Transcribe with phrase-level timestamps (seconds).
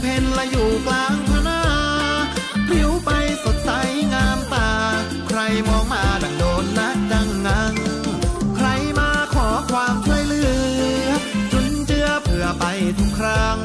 [0.00, 1.60] เหมือนจันเพนละอยู่กลางพนา
[2.68, 3.10] ผิวไป
[3.44, 3.70] สดใส
[4.12, 4.70] งามตา
[5.28, 7.74] ใครมองมาดังโดนนักดังงัง
[8.56, 10.42] ใครมาขอความช่วยเหลื
[11.04, 11.08] อ
[11.52, 12.64] จุนเจือเพื่อไป
[12.98, 13.58] ทุกครั้ง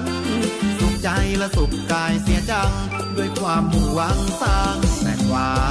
[0.80, 2.72] สุขใจและสุขกายเสียจัง
[3.18, 5.64] ด้วยความมุ่งหวังสร้างแต่ควา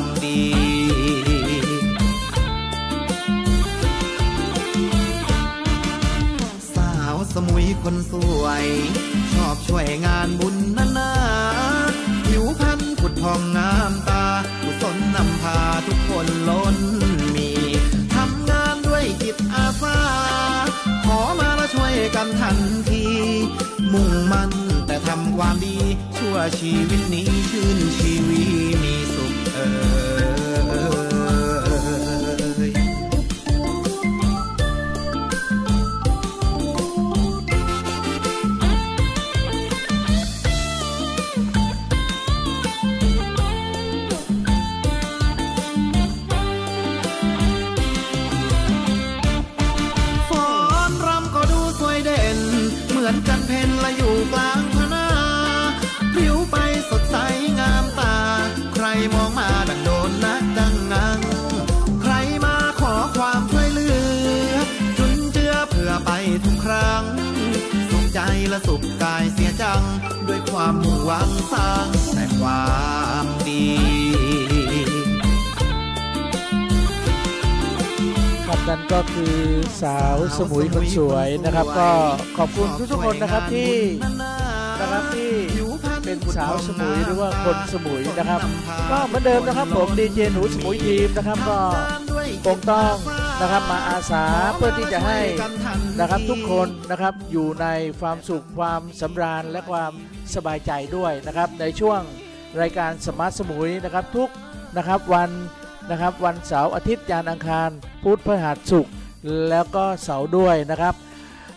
[0.00, 0.42] มดี
[6.74, 8.66] สาวสมุยคนสวย
[9.52, 11.10] อบช่วยงานบุญนานา
[12.26, 14.24] ผิวพรรณผุดพองงามตา
[14.62, 16.76] กุศลนำพาทุกคนล้น
[17.36, 17.50] มี
[18.14, 19.98] ทำงานด้วยจิตอาสา
[21.04, 22.58] ขอมาแล้วช่วยกันทัน
[22.88, 23.04] ที
[23.92, 24.50] มุ่งมั่น
[24.86, 25.76] แต่ทำความดี
[26.16, 28.42] ชั่วชีวิตนี้ชื่นชีวี
[28.82, 28.94] มี
[68.52, 69.82] ละสุขกายเสียจัง
[70.28, 72.64] ด้วยความมุ่งหวังสร้างแต่ควา
[73.24, 73.66] มดี
[78.46, 79.36] ครับนั่นก็คือ
[79.82, 81.90] สาวสมุยคนสวยนะครับ ก็
[82.38, 83.74] ขอบคุณทุกๆคนนะครับที่
[84.80, 85.32] นะครับที่
[86.04, 88.40] เป็นสาวสมุยหรือว่าคนสมุยนะครับ
[88.90, 91.58] ก็เหมือนเดิมนะครับผมดีเจหนูสมุยทีมนะครับก็
[92.44, 92.94] คงต้อง
[93.42, 94.24] นะครับมาอาสา
[94.56, 95.18] เพื่อที่จะให้
[96.00, 97.66] นะครับทุกคนนะครับอยู่ใน
[98.00, 99.92] ความสุขความสำราญและความ
[100.34, 102.00] สบายใจด้วยนะครับในช่วง
[102.60, 104.30] รายการ Smart สมุยนะครับทุก
[104.76, 105.30] นะครับวัน
[105.90, 107.70] นะครับวันเสาร์อาทิตย์จันทร์อังคาร
[108.02, 108.92] พุธพฤหัสศุกร์
[109.50, 110.94] แล้วก็เสาร์ด้วยนะครับ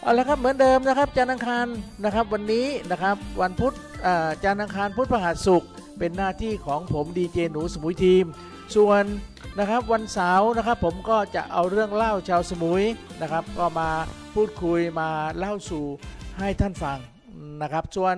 [0.02, 1.68] เอาละครับเหมือนเดิมนะครับจันทร์อังคาร
[2.04, 3.74] นะครับวันนี้นะครับวันพุธ
[4.06, 5.70] อาจันทร์อังคารพุธพฤหัสศุกร์
[6.00, 8.26] เป็นหน้าที่ของผมดีเจหนูสมุยทีม
[8.74, 9.06] ส่วน
[9.60, 12.84] นะครับวันเสาร์นะครับผมก็จะเอาเรื่องเล่าชาวสมุย
[13.22, 13.90] นะครับ ก็มา
[14.34, 15.86] พูดคุยมาเล่าสู่
[16.40, 17.00] ให้ท่านฟัง
[17.62, 18.16] นะครับ ส่วน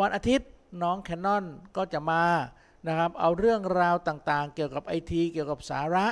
[0.00, 0.48] วันอาทิตย์
[0.82, 1.44] น้องแคนนอน
[1.76, 2.24] ก็จะมา
[2.88, 6.06] นะครับ เอาเรื่องราวต่างๆ เกี่ยวกับไอทีเกี่ยวกับสาระ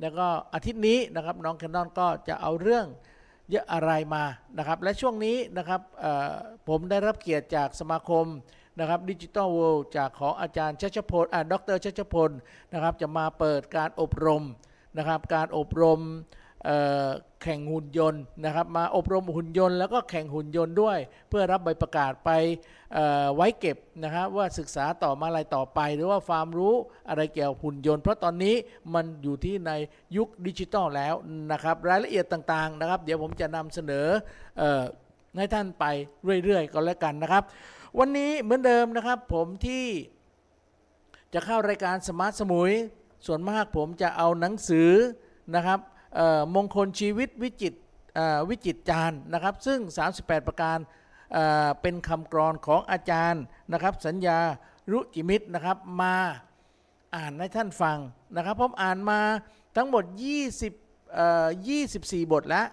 [0.00, 2.86] แล้วก็อาทิตย์นี้นะครับน้องแคนนอนก็จะเอาเรื่อง
[3.50, 4.24] เยอะอะไรมา
[4.58, 5.80] นะครับ และช่วงนี้นะครับ
[6.68, 8.26] ผมได้รับเกียรติจากสมาคม
[8.78, 12.30] นะครับดิจิ t a ลเวิลด์จากของอาจารย์ชัชพลอ่าดรชัชพล
[12.72, 14.44] นะครับจะมาเปิดการอบรม
[14.98, 16.00] นะครับการอบรม
[17.42, 20.98] แข่งหุ่นยนต์นะครับมาอบรมหุ่นยนต์แล้วก็แข่งหุ่นยนต์ด้วย
[21.28, 22.30] เพื่อรับใบประกาศไป
[23.34, 26.74] ไว้เก็บนะครับว่าศึกษาต่อมาอะไรต่อไป หรือว่าความรู้
[27.08, 28.54] อะไรเกี่ยวกับหุ่นยนต์ เพราะตอนนี้
[28.94, 29.72] มันอยู่ที่ใน
[30.16, 31.14] ยุคดิจิตอลแล้ว
[31.52, 34.06] นะครับรายละเอียดต่างๆนะครับ เดี๋ยวผมจะนำเสนอ
[34.60, 34.82] ออ
[35.38, 35.84] ให้ท่านไป
[36.44, 37.44] เรื่อยๆก็แล้วกันนะครับ
[37.98, 39.86] วันนี้เหมือนเดิมนะครับ ผมที่
[41.34, 42.72] จะเข้ารายการสมาร์ทสมุย
[43.26, 44.90] ส่วนมากผมจะเอาหนังสือ
[45.54, 45.80] นะครับ
[46.54, 47.74] มงคลชีวิตวิจิต
[48.48, 49.78] วิจิตจาร์นะครับ ซึ่ง
[50.14, 50.78] 38 ประการ
[51.32, 53.42] เเป็นคำกรอนของอาจารย์
[53.72, 54.38] นะครับ สัญญา
[54.90, 56.16] รุจิมิตรนะครับมา
[57.16, 57.98] อ่านให้ท่านฟัง
[58.36, 59.20] นะครับผมอ่านมา
[59.76, 60.04] ทั้งหมด
[60.58, 61.46] 20เอ่อ
[61.90, 62.66] 24 บทแล้ว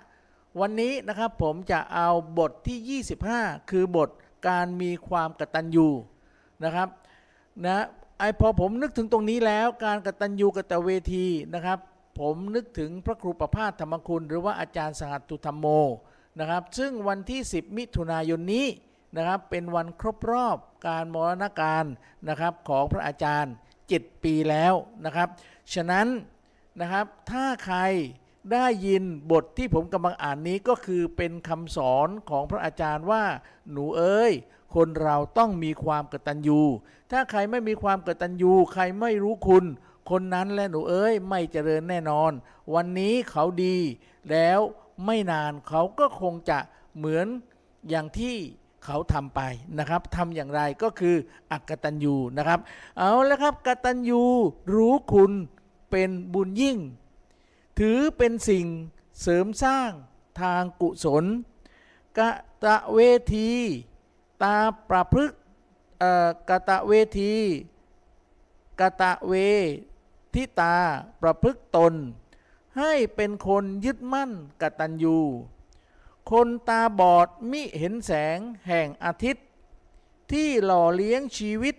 [0.59, 2.09] วันนี้นะครับผมจะเอา
[2.39, 3.01] บทที่
[3.33, 4.09] 25 คือบท
[4.47, 5.87] การมีความกตัญญู
[6.63, 6.89] นะครับ
[7.65, 7.85] นะ
[8.19, 11.79] ไอพอผมนึกถึงตรงนี้แล้วการกตัญญูกตเวทีนะครับ
[12.19, 15.65] ผมนึกถึงพระครูประภาสธรรมคุณ หรือว่าอาจารย์สหัสตุธรรมโม
[16.39, 18.65] นะครับซึ่งวันที่ 10 มิถุนายนนี้
[19.17, 20.57] นะครับเป็นวันครบรอบ
[20.87, 21.85] การมรณการ
[22.29, 23.53] นะครับของพระอาจารย์
[23.89, 24.73] 7 ปีแล้ว
[25.05, 25.29] นะครับ
[25.73, 26.07] ฉะนั้น
[26.81, 27.77] นะครับถ้าใคร
[28.53, 33.23] ได้ยินบทที่ผมกำลังอ่านนี้ก็คือเป็นคำสอนของพระอาจารย์ว่า
[33.71, 34.31] หนูเอ้ย
[34.75, 36.61] คนเราต้องมีความกตัญญู
[37.11, 39.65] ถ้าใครไม่มีความกตัญญู ใครไม่รู้คุณ
[40.09, 42.31] คนนั้นและหนูเอ้ย ไม่เจริญแน่นอน
[42.73, 43.77] วันนี้เขาดี
[44.31, 44.59] แล้ว
[45.05, 46.59] ไม่นานเขาก็คงจะ
[46.97, 47.27] เหมือน
[47.89, 48.35] อย่างที่
[48.85, 49.41] เขาทำไป
[49.79, 51.15] นะครับทำอย่างไรก็คือ
[51.51, 52.59] อักตัญญูนะครับ
[52.97, 54.23] เอาแล้วครับกตัญญู
[54.75, 55.31] รู้คุณ
[55.91, 56.77] เป็นบุญยิ่ง
[57.85, 58.67] ถือเป็นสิ่ง
[59.21, 59.91] เสริมสร้าง
[60.41, 61.25] ทางกุศล
[62.17, 62.29] กะ
[62.63, 62.99] ตะเว
[63.35, 63.51] ที
[64.43, 64.57] ตา
[64.89, 65.31] ประพฤก
[66.49, 67.35] กะตะเวที
[68.79, 69.33] กะตะเว
[70.33, 70.75] ทิตา
[71.21, 71.93] ประพฤกตน
[72.77, 74.31] ให้เป็นคนยึดมั่น
[74.61, 75.19] กตัญญู
[76.31, 79.47] คนตาบอดมิเห็นแสงแห่งอาทิตย์
[80.31, 81.75] ที่หล่อเลี้ยงชีวิต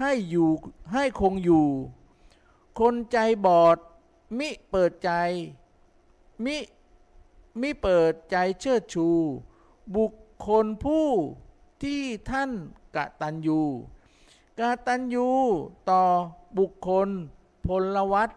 [0.00, 0.50] ให้อยู่
[0.92, 1.66] ให้คงอยู่
[2.78, 3.78] คนใจบอด
[4.38, 5.10] มิเปิดใจ
[6.44, 6.56] มิ
[7.60, 9.08] มิเปิดใจเชิดชู
[9.96, 10.12] บุค
[10.46, 11.08] คลผู้
[11.82, 12.50] ที่ท่าน
[12.96, 13.62] กตัญญู
[14.60, 15.28] กตัญญู
[15.90, 16.02] ต่อ
[16.58, 17.08] บุคคล
[17.66, 18.30] พลวัต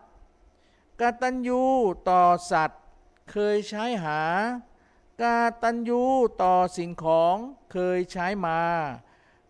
[1.01, 1.62] กตัญญู
[2.09, 2.21] ต่อ
[2.51, 2.81] สัตว์
[3.31, 4.21] เคยใช้หา
[5.21, 5.24] ก
[5.63, 6.01] ตัญญู
[6.42, 7.36] ต่อสิ่งของ
[7.71, 8.62] เคยใช้มา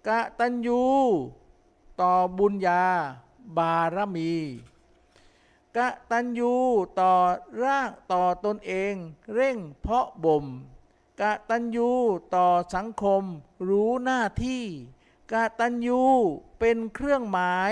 [0.07, 0.09] ก
[0.39, 0.83] ตัญญู
[2.01, 2.83] ต่อบุญญา
[3.57, 4.33] บารมี
[5.77, 6.53] กะตัญญู
[6.99, 7.13] ต่อ
[7.61, 8.93] ร่างต่อตนเอง
[9.33, 10.45] เร่งเพาะบ่ม
[11.21, 11.89] กะตัญญู
[12.35, 13.23] ต่อสังคม
[13.67, 14.63] รู้หน้าที่
[15.31, 16.01] กะตัญญู
[16.59, 17.71] เป็นเครื่องหมาย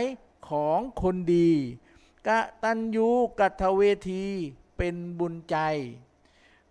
[0.50, 1.52] ของคนดี
[2.28, 3.08] กะตัญญู
[3.40, 4.26] กัตเวที
[4.78, 5.58] เป็นบุญใจ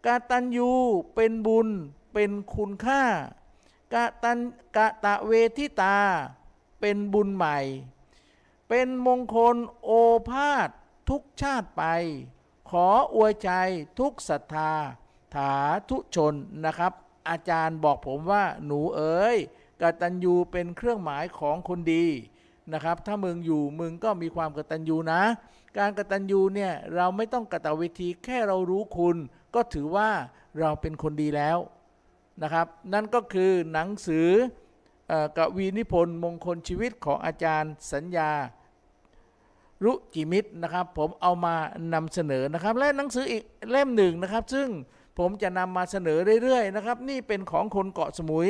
[0.06, 0.70] กะตัญญู
[1.14, 1.68] เป็นบุญ
[2.12, 3.02] เป็นคุณค่า
[3.94, 4.38] กะตัน
[4.76, 5.98] กะตะเวทิตา
[6.80, 7.58] เป็นบุญใหม่
[8.68, 9.90] เป็นมงคลโอ
[10.28, 10.68] ภาษ
[11.08, 11.84] ทุกชาติไป
[12.70, 13.50] ขออวยใจ
[13.98, 14.72] ทุกศรัทธา
[15.34, 15.54] ถา
[15.90, 16.34] ทุชน
[16.64, 16.92] นะครับ
[17.28, 19.36] อาจารย์บอกผมว่าหนูเอ๋ย
[19.80, 22.06] กตัญญูเป็นเครื่องหมายของคนดี
[22.72, 25.22] นะครับ ถ้ามึงอยู่มึงก็มีความกตัญญูนะ
[25.78, 29.16] การกตัญญูเนี่ยเราไม่ต้องกตเวทีแค่เรารู้คุณ
[29.54, 30.10] ก็ถือว่า
[30.60, 31.58] เราเป็นคนดีแล้ว
[32.42, 34.28] นะครับ นั่นก็คือหนังสือ
[35.36, 38.30] กวีนิพนธ์มงคลชีวิตของอาจารย์สัญญา
[39.84, 41.54] รุจิมิตรนะครับ ผมเอามา
[41.94, 44.68] นำเสนอนะครับ และหนังสืออีกเล่มหนึ่งนะครับ ซึ่ง
[45.18, 48.48] ผมจะนำมาเสนอเรื่อยๆนะครับ นี่เป็นของคนเกาะสมุย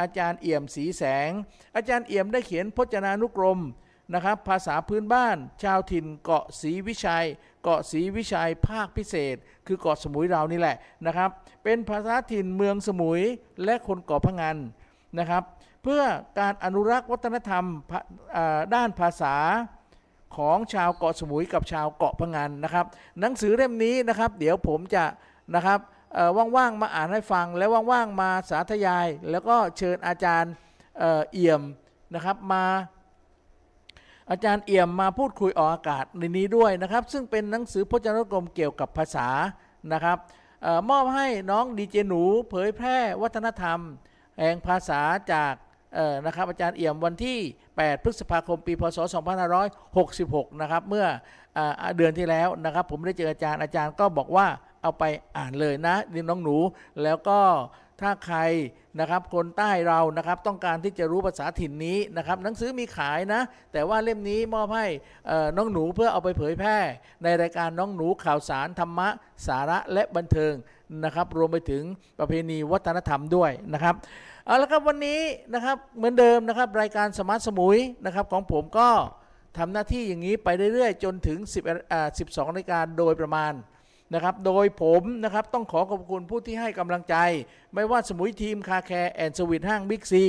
[0.00, 1.30] อาจารย์เอี่ยมสีแสง
[1.76, 3.60] อาจารย์เอี่ยมได้เขียนพจนานุกรม
[4.14, 7.26] นะครับ ภาษาพื้นบ้าน ชาวถิ่นเกาะศรีวิชัย
[7.62, 9.36] เกาะศรีวิชัยภาคพิเศษ
[9.66, 10.76] คือเกาะสมุยเรานี่แหละ
[11.06, 11.30] นะครับ
[11.64, 13.20] เป็นภาษาถิ่นเมืองสมุย
[13.64, 14.56] และคนเกาะพะงัน
[15.18, 15.42] นะครับ
[15.82, 16.02] เพื่อ
[16.38, 17.64] การอนุรักษ์วัฒนธรรม
[18.74, 19.34] ด้านภาษา
[20.36, 22.86] ของชาวเกาะสมุยกับชาวเกาะพะงันนะครับ
[23.20, 25.04] หนังสือเล่มนี้นะครับ เดี๋ยวผมจะ
[25.54, 25.80] นะครับ
[26.56, 30.52] ว่างๆมาอ่านให้ฟัง แล้วว่างๆมาสาธยาย แล้วก็เชิญอาจารย์
[31.32, 31.62] เอี่ยม
[32.14, 32.64] นะครับมา
[34.30, 39.28] อาจารย์เอี่ยมมาพูดคุยออกอากาศในนี้ด้วยนะครับ ซึ่งเป็นหนังสือพจนานุกรมเกี่ยวกับภาษา
[39.92, 40.18] นะครับ
[40.64, 43.78] ออมอบให้น้องดีเจหนูเผยแพร่วัฒนธรรม
[44.38, 45.00] แห่งภาษา
[45.32, 45.54] จาก
[46.26, 47.38] นะครับอาจารย์เอี่ยมวันที่
[47.72, 48.98] 8 พฤษภาคมปีพศ
[49.78, 51.06] 2566 นะครับเมื่อ
[51.82, 54.46] อเดือนที่แล้วนะครับ ผมได้เจออาจารย์อาจารย์ก็บอกว่า
[54.82, 55.04] เอาไป
[55.36, 56.56] อ่านเลยนะดินน้องหนู
[57.02, 57.38] แล้วก็
[58.00, 58.38] ถ้าใคร
[59.00, 63.40] นะครับคนใต้เรานะครับต้องการที่จะรู้ภาษาถิ่นนี้นะครับหนังสือมีขายนะ
[63.72, 64.86] แต่ว่าเล่มนี้มอบให้
[65.56, 66.78] น้องหนูเพื่อเอาไปเผยแพร่
[67.22, 69.08] ในรายการน้องหนูข่าวสารธรรมะ
[69.46, 70.52] สาระและบันเทิง
[71.04, 71.82] นะครับ รวมไปถึง
[72.18, 73.94] ประเพณีวัฒนธรรมด้วยนะครับ
[74.46, 75.20] เอาละครับวันนี้
[75.54, 78.88] นะครับเหมือนเดิมนะครับ รายการ Smart สมุยนะครับของผมก็
[79.58, 83.52] ทำหน้าที่อย่างนี้ไปเรื่อยๆ จนถึง10อ่า12นาฬิกาโดยประมาณ
[84.14, 87.16] นะครับ โดยผมนะครับต้องขอขอบคุณผู้ที่ให้กำลังใจ
[87.74, 90.24] ไม่ว่าสมุยทีม Car Care and Sweet ห้างบิ๊กซี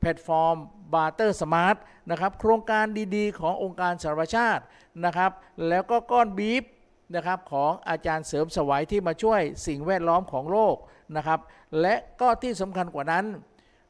[0.00, 0.56] แพลตฟอร์ม
[0.94, 1.76] Barter Smart
[2.10, 2.84] นะครับ โครงการ
[3.16, 4.62] ดีๆ ขององค์การสหประชาติ
[5.04, 5.30] นะครับ
[5.68, 6.64] แล้วก็ก้อนบีฟ
[7.14, 10.76] นะครับของอาจารย์เสริมสวัยที่มาช่วยสิ่งแวดล้อมของโลก
[11.16, 11.40] นะครับ
[11.80, 13.24] และก็ที่สำคัญกว่านั้น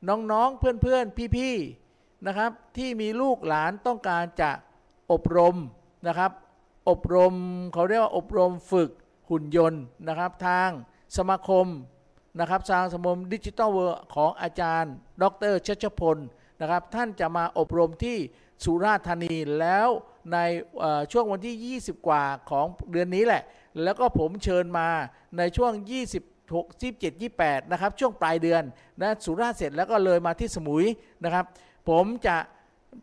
[0.09, 4.51] น้องๆเพื่อนๆพี่ๆนะครับ ที่มีลูกหลานต้องการจะ
[5.13, 5.57] อบรม
[6.07, 6.31] นะครับ
[6.91, 7.35] อบรม
[7.73, 8.91] เขาเรียกว่าอบรมฝึก
[9.31, 10.69] หุ่นยนต์นะครับ ทาง
[11.17, 11.67] สมาคม
[12.41, 14.93] นะครับทางสมาคม Digital World ของอาจารย์
[15.23, 16.19] ดรชัชพล
[16.61, 18.19] นะครับ ท่านจะมาอบรมที่
[18.65, 19.89] สุราษฎร์ธานีแล้ว
[20.33, 20.39] ใน
[21.13, 23.43] ช่วงวันที่ 20 กว่าของเดือนนี้แหละ
[23.83, 24.89] แล้วก็ผมเชิญมา
[25.39, 25.93] ในช่วง 20
[26.53, 28.63] 27 28 นะครับ ช่วงปลายเดือน
[29.01, 30.85] นะสุราษฎร์เสร็จแล้วก็เลยมาที่สมุย
[31.25, 31.45] นะครับ
[31.89, 32.37] ผมจะ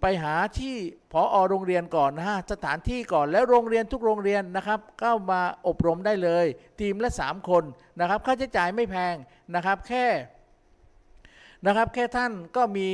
[0.01, 0.75] ไปหาที่
[1.11, 6.45] พออโรงเรียนก่อนนะฮะสถานที่ก่อนแล้วโรงเรียนทุกโรงเรียนนะครับก็มาอบรมได้เลย
[6.79, 7.63] ทีมละ 3 คน
[7.99, 9.15] นะครับค่าใช้จ่ายไม่แพง
[9.55, 10.05] นะครับแค่
[11.67, 12.89] นะครับแค่ท่านก็มี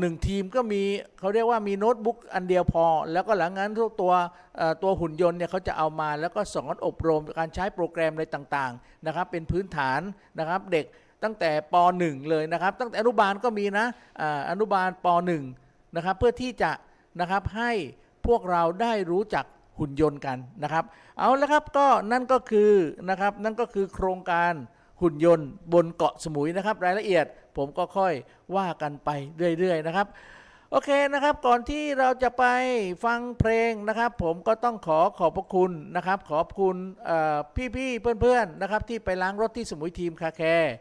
[0.00, 0.82] หนึ่งทีมก็มี
[1.18, 4.12] เขาเรียกว่ามีโน้ตบุ๊กอันเดียวพอ แล้วก็หลังนั้นทุกตัว
[4.82, 10.00] ตัวหุ่นยนต์เนี่ยเขาจะเอามาแล้วก็สอนอบรมการใช้โปรแกรมอะไรต่างๆนะครับเป็นพื้นฐาน
[10.38, 10.86] นะครับเด็ก
[11.22, 13.86] ตั้งแต่ป .1 เลยนะครับ ตั้งแต่อนุบาลก็มีนะ
[14.20, 15.06] อ่าอนุบาลป
[15.50, 16.70] .1 นะครับเพื่อที่จะ
[17.20, 17.70] นะครับให้
[18.26, 19.44] พวกเราได้รู้จัก
[19.78, 20.84] หุ่นยนต์กันนะครับ
[21.18, 22.72] เอาละครับก็นั่นก็คือ
[23.10, 24.52] นะครับนั่นก็คือโครงการ
[25.04, 28.14] หุ่นยนต์บนเกาะสมุยนะครับ รายละเอียดผมก็ค่อย
[28.56, 29.10] ว่ากันไป
[29.58, 30.06] เรื่อยๆนะครับ
[30.70, 32.44] โอเคนะครับ ก่อนที่เราจะไป
[33.04, 36.76] ฟังเพลงนะครับ ผมก็ต้องขอขอบพระคุณนะครับ ขอบคุณ
[37.76, 40.74] พี่ๆเพื่อนๆนะครับ ที่ไปล้างรถที่สมุยทีมคาแคร์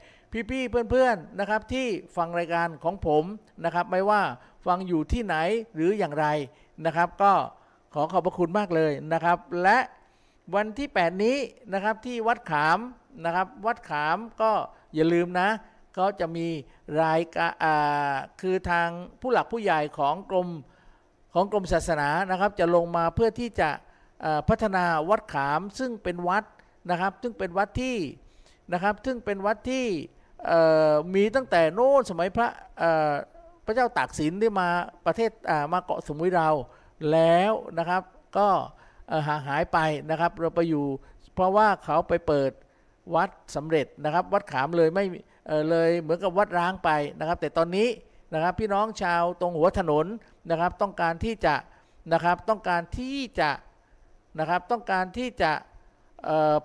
[0.52, 1.88] พี่ๆเพื่อนๆนะครับที่
[2.18, 3.24] ฟังรายการของผม
[3.66, 4.22] นะครับ ไม่ว่า
[4.66, 5.36] ฟังอยู่ที่ไหน
[5.76, 6.26] หรืออย่างไร
[6.86, 7.34] นะครับ ก็
[7.94, 9.78] ขอขอบพระคุณมากเลยนะครับ และ
[10.56, 11.38] วันที่ 8 นี้
[11.74, 12.80] นะครับที่วัดขาม
[13.26, 14.52] นะครับ วัดขามก็
[14.96, 15.50] อย่าลืมนะ
[15.98, 16.48] ก็จะมี
[17.02, 17.52] รายการ
[18.42, 18.90] คือทาง
[19.22, 20.48] ผู้หลักผู้ใหญ่ของกรม
[21.34, 23.70] ของกรมศาสนานะครับ จะลงมาเพื่อที่จะ
[24.50, 26.44] พัฒนาวัดขามซึ่งเป็นวัด
[26.90, 27.98] นะครับ ซึ่งเป็นวัดที่
[28.74, 29.86] นะครับซึ่งเป็นวัดที่
[31.16, 32.50] มีตั้งแต่โน้นสมัยพระ
[33.66, 34.70] พระเจ้าตากสินได้มา
[35.06, 35.32] ประเทศ
[35.74, 36.50] มาเกาะสมุยเรา
[37.12, 38.02] แล้วนะครับ
[38.38, 38.48] ก็
[39.28, 39.78] ห่างหายไป
[40.10, 40.86] นะครับ เราไปอยู่
[41.36, 42.52] เพราะว่าเขาไปเปิด
[43.16, 45.06] วัดสำเร็จนะครับ วัดขามเลยไม่
[45.48, 47.88] เออเลยเหมือนกับวัดร้างไปนะครับ แต่ตอนนี้
[48.34, 50.06] นะครับพี่น้องชาวตรงหัวถนน
[50.50, 51.56] นะครับ ต้องการที่จะ
[52.14, 53.52] นะครับต้องการที่จะ
[54.40, 55.52] นะครับต้องการที่จะ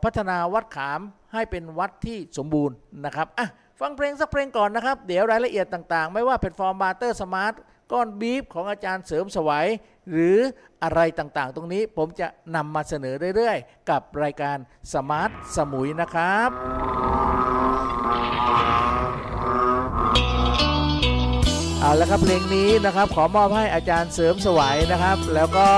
[0.02, 1.00] พัฒนาวัดขาม
[1.32, 3.48] ให้เป็นวัดที่สมบูรณ์นะครับอะ
[3.80, 7.54] ฟังเพลงสักเพลงก่อนนะครับ เดี๋ยวรายละเอียดต่างๆ ไม่ว่าแพลตฟอร์ม Barter Smart
[7.92, 9.68] ก้อนบีฟของอาจารย์เสริมสวัย
[10.10, 10.38] หรือ
[10.82, 14.56] อะไรต่างๆ ตรงนี้ผมจะนำมาเสนอเรื่อยๆ กับรายการ
[14.92, 16.50] Smart สมุยนะครับ
[21.80, 25.68] เอาละครับเพลงนี้นะครับขอมอบให้อาจารย์เสริมสวัยนะครับ แล้วก็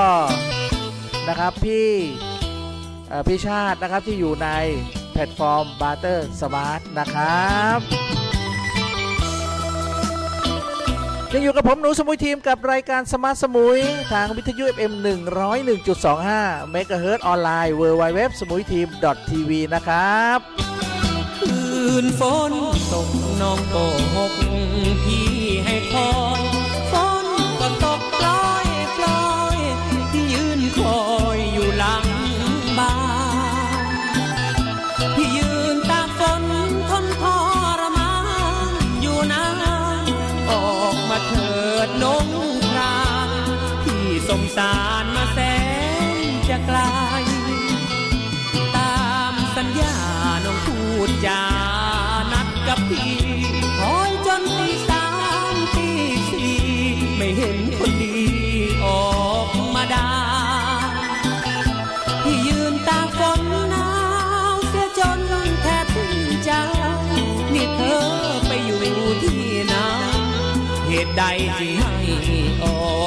[1.28, 1.90] นะครับพี่
[3.26, 4.48] พี่ชาตินะครับที่อยู่ใน
[5.12, 8.29] แพลตฟอร์ม Barter Smart นะครับ
[11.34, 13.78] ยังอยู่กับผมหนูสมุยทีมกับรายการ Smart สมุย
[14.12, 14.92] ทางวิทยุ FM
[15.82, 18.86] 101.25เมกะเฮิรตออนไลน์ www.สมุยทีม.
[19.28, 20.38] tv นะครับ
[21.38, 21.54] คื
[22.04, 22.52] นฝน
[22.92, 23.08] ตก
[23.40, 23.74] น้องโก
[24.16, 24.39] หก
[44.56, 45.38] สารมาแส
[46.16, 46.78] นจะไกล
[48.76, 49.00] ตา
[49.32, 49.94] มสัญญา
[50.44, 50.78] น้องพู
[51.08, 51.42] ดจา
[52.32, 53.16] นัดกับพี่
[53.78, 55.06] คอยจนตีสา
[55.52, 55.90] มตี
[56.30, 56.58] สี่
[57.16, 58.18] ไม่เห็นคนดี
[58.84, 58.86] อ
[59.28, 60.08] อกมาด้
[62.22, 63.40] พี่ยืนตาฝน
[63.70, 63.88] หนา
[64.54, 65.20] วเสียจน
[65.62, 66.50] แทบถึงใจ
[67.54, 68.00] นี่เธอ
[68.46, 68.82] ไปอยู่
[69.22, 69.74] ที่ไหน
[70.88, 71.22] เหตุใด
[71.58, 71.92] จึงไม่
[72.62, 72.99] ออก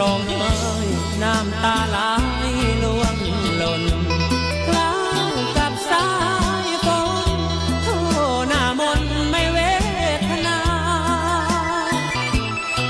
[0.00, 0.52] ร้องไห้
[1.22, 1.98] น้ำตาไหล
[2.82, 3.16] ล่วง
[3.58, 3.82] หล่น
[4.66, 4.92] คล้า
[5.32, 6.08] วกับสา
[6.66, 6.88] ยฝ
[7.36, 7.40] น
[7.82, 7.88] โท
[8.48, 9.58] หน้ามนไม่เว
[10.28, 10.58] ทนา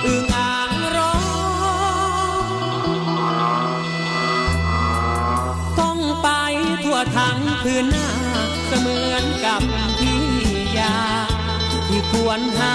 [0.04, 1.16] อึงอ่างร้อ
[2.42, 2.90] ง
[5.80, 6.28] ต้องไป
[6.84, 8.08] ทั่วทั้งพื้นหน้า
[8.66, 9.62] เสมือนกับ
[9.98, 10.22] พี่
[10.78, 10.96] ยา
[11.88, 12.60] ที่ควรห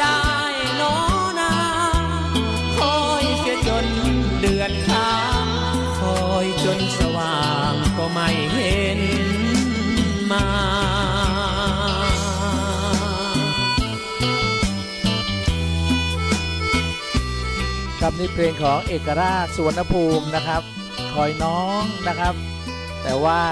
[0.00, 0.20] ได้
[0.80, 0.96] นอ
[1.40, 1.54] นา
[2.78, 3.86] คอยเสียจน
[4.40, 5.46] เดือดค้าง
[6.00, 9.00] คอยจนสว่างก็ไม่เห็น
[10.30, 10.46] มา
[18.00, 20.62] ครับนี่เพลงของเอกราชสวนภูมินะครับ
[21.14, 22.34] คอยน้องนะครับ
[23.02, 23.42] แต่ว่า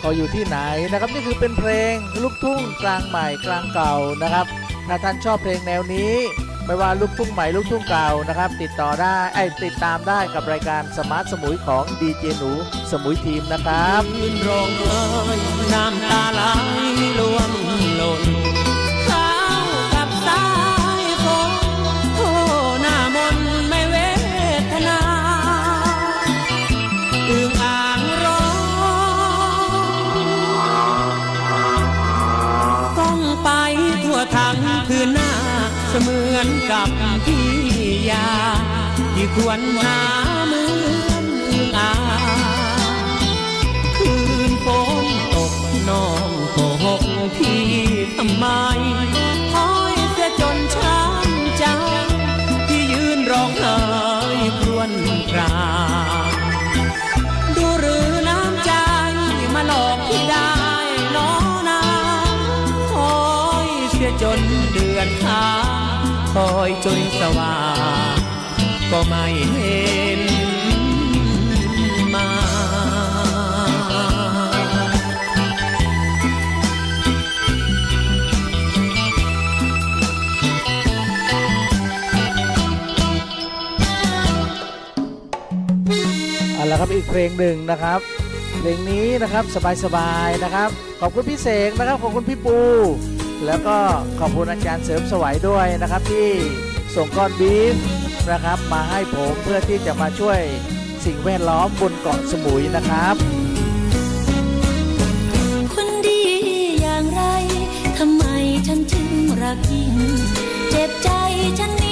[0.00, 0.58] คอยอยู่ที่ไหน
[0.92, 4.46] นะครับ นี่คือเป็นเพลงลูกทุ่งกลางใหม่กลางเก่านะครับ
[4.94, 6.14] ถ้าท่านชอบเพลงแนวนี้
[6.66, 12.52] ไม่ว่าลูกทุ่งใหม่ลูกทุ่งเก่านะครับ ติดต่อได้ไอติดตามได้กับรายการสมาร์ทสมุยของดีเจหนู
[12.90, 14.02] สมุยทีมนะครับ
[14.46, 15.00] ร้องไห้
[15.72, 16.40] น้ำตาไหล
[17.18, 17.50] ล่วง
[17.96, 18.51] หล่น
[34.34, 34.56] ทั้ง
[34.88, 35.32] คืนหน้า
[35.88, 36.88] เสมือนกับ
[37.26, 37.44] ที่
[38.10, 38.28] ยา
[39.14, 39.96] ที่ควรหา
[66.34, 67.56] ซอยจนสว่า
[68.14, 68.16] ง
[68.90, 69.82] ก็ไม่เห็
[70.18, 70.20] น
[72.14, 72.28] มา
[86.54, 88.00] เอาละครับอีกเพลงหนึ่งนะครับ
[88.60, 89.44] เพลงนี้นะครับ
[89.84, 90.68] สบายๆนะครับ
[91.00, 92.58] ขอบคุณพี่เสงนะครับ ขอบคุณพี่ปู
[93.46, 93.76] แล้วก็
[94.20, 96.28] ขอบคุณอาจารย์เสริมสวัยด้วยนะครับที่
[96.94, 97.74] ส่งก้อนบีฟ
[98.32, 100.40] นะครับ มาให้ผมเพื่อที่จะมาช่วย
[101.04, 103.14] สิ่งแวดล้อมบนเกาะสมุยนะครับ
[105.74, 106.22] คนดี
[106.82, 107.22] อย่างไร
[107.98, 108.24] ทำไม
[108.66, 109.10] ฉันถึง
[109.42, 109.94] รักยิ่ง
[110.70, 111.08] เจ็บใจ
[111.58, 111.84] ฉันน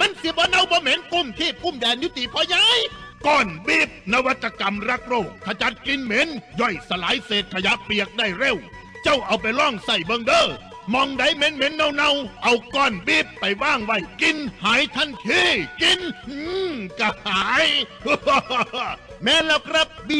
[0.00, 2.78] มันเสียบ่เอาบ่เหม็นกุ้มที่กุ้มแดนยุติพอยาย
[3.26, 6.28] ก้อนบีบนวัตกรรมรักโรคขจัดกินเหม็น
[6.60, 8.56] ย่อยสลายเศษขยะเปียกได้เร็ว
[9.02, 10.54] เจ้าเอาไปล่องใส่เบิงเดอร์
[10.94, 12.10] มองได้เหม็นเหม็นเน่าเน่า
[12.42, 15.42] เอาก้อนบีบไปว่างไว้กินหายทันที
[15.82, 16.36] กินอื
[16.72, 17.66] มกระหาย
[19.22, 20.10] แม่แล้วครับ B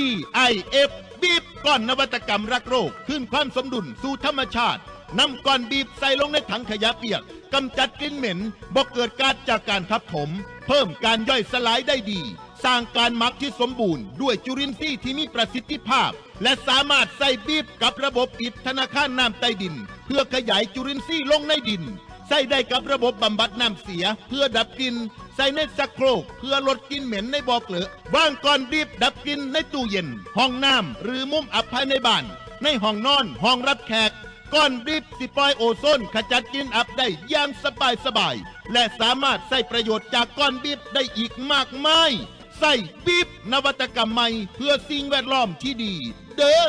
[0.50, 0.54] I
[0.88, 0.90] F
[1.22, 4.80] บีบก้อนนวัตกรรมรักโรค ขึ้นความสมดุลสู่ธรรมชาติ
[5.18, 7.22] นำก้อนบีบใส่ลงในถังขยะเปียก
[7.54, 8.38] กำจัดกลิ่นเหม็น
[8.74, 10.30] บ่เกิดการจากการทับถม
[10.66, 12.20] เพิ่มการย่อยสลายได้ดี
[12.64, 16.10] สร้างการหมักที่สมบูรณ์ด้วยจุลินทรีย์ที่มีประสิทธิภาพ
[16.42, 19.74] และสามารถใส่บีบกับระบบปิดธนาคารน้ำใต้ดิน
[20.06, 21.82] เพื่อขยายจุลินทรีย์ลงในดิน
[22.28, 24.94] ใส่ได้กับระบบบำบัดน้ำเสียเพื่อดับกลิ่น
[25.34, 32.24] ใส่ในสักโครกเพื่อลดกลิ่นเหม็นในบ่อเกลือวางก่อนบีบดับกลิ่นในตู้เย็น ห้องน้ำหรือมุมอับภายในบ้าน
[32.62, 34.12] ในห้องนอนห้องรับแขก
[34.52, 42.11] ก้อนบีบสิปล่อยโอโซนขจัดกลินอับได้อย่างสบายสบายๆและสามารถใส่ประโยชน์จากก้อนบีบได้อีกมากมาย
[42.59, 42.74] ใส่
[43.07, 45.94] บีบนวัตกรรมใหม่เพื่อสิ่งแวดล้อมที่ดี
[46.37, 46.62] เด้อ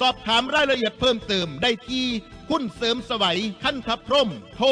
[0.00, 2.06] สอบถามรายละเอียดเพิ่มเติมได้ที่
[2.48, 4.66] คุณเสริมสวัยขั้นทับพรหมโทร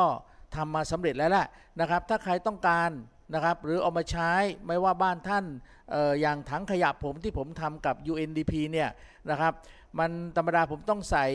[0.55, 1.47] ทำมาสำเร็จแล้วแหละ
[1.79, 2.89] นะครับถ้าใครต้องการ
[3.33, 4.31] นะครับ หรือเอามาใช้
[4.67, 5.45] ไม่ว่าบ้านท่าน
[5.93, 8.89] อออย่างถังขยะผมที่ผมทำกับ UNDP เนี่ย
[9.29, 9.53] นะครับ
[9.99, 11.25] มันธรรมดาผมต้องใส่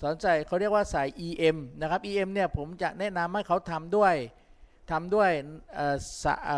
[0.00, 4.14] สนใส่เขาเรียกว่าใส่ EM นะครับ EM เนี่ยผมจะแนะนำให้เขาทำด้วย
[4.90, 5.30] ทำด้วย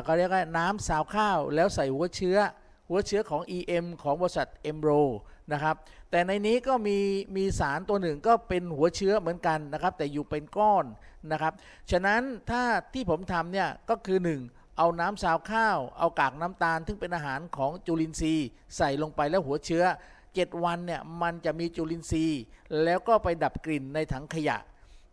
[0.05, 2.39] เขาเรียกว่าน้ำสาวข้าว แล้วใส่หัวเชื้อ
[2.89, 5.01] หัวเชื้อของ EM ของบริษัท e m r o
[5.53, 5.77] นะครับ
[6.11, 6.99] แต่ในนี้ก็มี
[7.37, 10.85] มีสารตัวหนึ่งก็เป็นหัวเชื้อเหมือนกันนะครับ แต่อยู่เป็นก้อน
[11.33, 11.53] นะครับ
[11.91, 12.63] ฉะนั้นถ้า
[12.95, 19.85] ที่ผมทำเนี่ยก็คือ 1 เอาน้ำสาวข้าว เอากากน้ำตาล ซึ่งเป็นอาหารของจุลินทรีย์ ใส่ลงไปแล้วหัวเชื้อ
[20.25, 22.41] 7 วันเนี่ยมันจะมีจุลินทรีย์
[22.85, 24.57] แล้วก็ไปดับกลิ่นในถังขยะ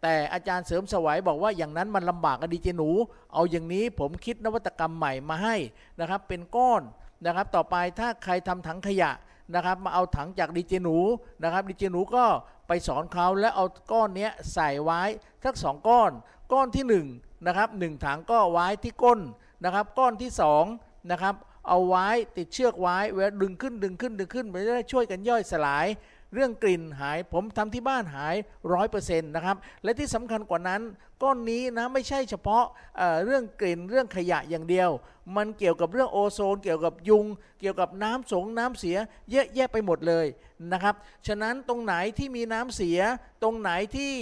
[0.02, 2.90] แต่อาจารย์เสริมสวัยบอกว่าอย่างนั้นมันลำบากอดีเจหนู
[3.34, 5.56] เอาอย่างนี้ผมคิดนวัตกรรมใหม่มาให้
[6.00, 6.82] นะครับ เป็นก้อน
[7.26, 9.12] นะครับ ต่อไปถ้าใครทำถังขยะ
[9.56, 10.98] นะครับมาเอาถังจากดีเจหนู
[11.44, 12.26] นะครับดีเจหนูก็
[12.68, 15.02] ไปสอนเขาแล้วเอาก้อนเนี้ยใส่ไว้
[15.44, 16.12] สักสองก้อน
[16.54, 17.08] ก้อนที่หนึ่ง
[17.48, 19.20] นะครับหนึ่งถังก็ไว้ที่ก้น
[19.64, 20.64] นะครับ ก้อนที่สอง
[21.12, 21.36] นะครับ
[21.68, 25.86] เอาไว้ติดเชือกไว้เวลาดึงขึ้นดึงขึ้นดึงขึ้นไปได้ช่วยกันย่อยสลาย
[26.34, 28.36] เรื่องกลิ่นหายผมทำที่บ้านหาย
[28.74, 30.82] ร้อยเปอร์เซ็นต์นะครับ และที่สำคัญกว่านั้น
[31.24, 32.64] ก้อนนี้นะไม่ใช่เฉพาะ
[32.98, 34.90] เเรื่องกลิ่นเรื่องขยะอย่างเดียว
[35.36, 37.26] มันเกี่ยวกับเรื่องโอโซน เกี่ยวกับยุง
[37.60, 38.98] เกี่ยวกับน้ำสงน้ำเสีย
[39.32, 40.26] เยอะแยะไปหมดเลย
[40.74, 40.96] นะครับ
[41.28, 43.00] ฉะนั้นตรงไหนที่มีน้ำเสีย
[43.44, 44.14] ตรงไหนที่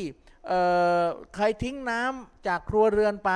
[1.36, 3.32] ใครทิ้งน้ำจากครัวเรือนไป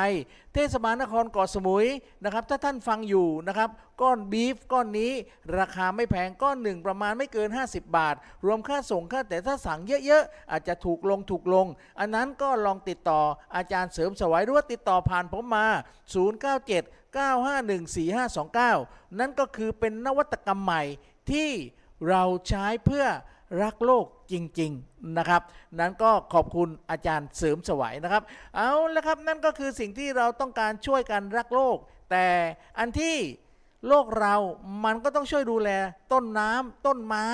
[0.53, 1.85] เทศบาลนครเกาะสมุย
[2.23, 3.69] นะครับ ถ้าท่านฟังอยู่นะครับ
[4.01, 5.11] ก้อนบีฟก้อนนี้
[5.59, 11.67] ราคาไม่แพงก้อนหนึ่งประมาณไม่เกิน 50 บาท รวมค่าส่งค่าแต่ถ้าสั่งเยอะๆ อาจจะถูกลงถูกลง
[11.99, 13.21] อันนั้นก็ลองติดต่อ
[13.55, 15.67] อาจารย์เสริมสวัยหรือว่าติดต่อผ่านผมมา
[16.21, 17.95] 097 951
[18.31, 20.83] 4529 นั่นก็คือเป็นนวัตกรรมใหม่
[21.31, 21.49] ที่
[22.09, 23.05] เราใช้เพื่อ
[23.61, 25.41] รักโลกจริง ๆ นะครับ
[25.79, 28.23] นั้นก็ขอบคุณอาจารย์เสริมสวัยนะครับ
[28.55, 31.77] เอาละครับนั่นก็คือสิ่งที่เราต้องการช่วยกันรักโลก
[32.11, 32.25] แต่
[32.79, 33.17] อันที่
[33.87, 34.35] โลกเรา
[34.85, 35.69] มันก็ต้องช่วยดูแล
[36.11, 37.27] ต้นน้ำต้นไม้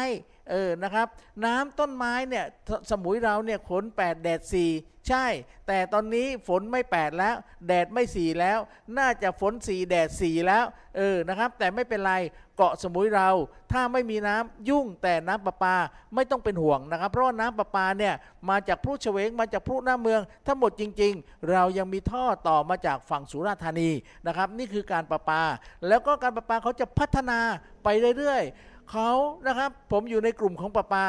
[0.51, 1.07] เออนะครับ
[1.45, 2.45] น้ำต้นไม้เนี่ย
[2.89, 4.41] สมุยเราเนี่ยฝน8แดด
[4.73, 5.25] 4ใช่
[5.67, 7.35] แต่ตอนนี้ฝนไม่ 8 แล้ว
[7.67, 8.59] แดดไม่4แล้ว
[8.97, 10.65] น่าจะฝน4แดด4แล้ว
[10.97, 12.13] เออนะครับ แต่ไม่เป็นไร
[12.57, 13.29] เกาะสมุยเรา
[13.71, 15.75] ถ้าไม่มีน้ำยุ่งแต่น้ำประปา
[16.15, 18.13] ไม่ต้องเป็นห่วงนะครับ เพราะว่าน้ำประปาเนี่ย
[18.49, 23.89] มาจากพลุเฉวงมาจากพลุหน้าเมือง ทั้งหมดจริง ๆ เรายังมีท่อต่อมาจากฝั่งสุราษฎร์ธานี
[24.27, 25.41] นะครับ นี่คือการประปา
[25.87, 27.39] แล้วก็การประปาเขาจะพัฒนา
[27.83, 29.11] ไปเรื่อยๆ เขา
[29.47, 31.05] นะครับ ผมอยู่ในกลุ่มของประปา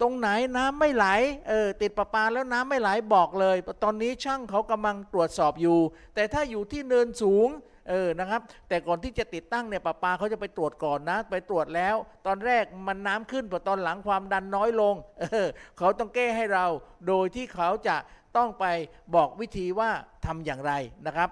[0.00, 1.06] ตรงไหนน้ำไม่ไหล
[1.48, 5.78] เออติดประปาแล้วน้ำไม่ไหลบอกเลย ตอนนี้ช่างเขากำลังตรวจสอบอยู่
[6.14, 7.48] แต่ถ้าอยู่ที่เนินสูง
[7.90, 15.46] เออนะครับ แต่ก่อนที่จะติดตั้งเนี่ยประปาเขาจะไปตรวจก่อนนะ ไปตรวจแล้ว ตอนแรกมันน้ำขึ้นพอตอนหลังความดันน้อยลงเออ
[15.78, 16.66] เขาต้องแก้ให้เรา
[17.08, 17.96] โดยที่เขาจะ
[18.36, 18.66] ต้องไป
[19.14, 19.90] บอกวิธีว่า
[20.26, 20.72] ทำอย่างไร
[21.06, 21.28] นะครับ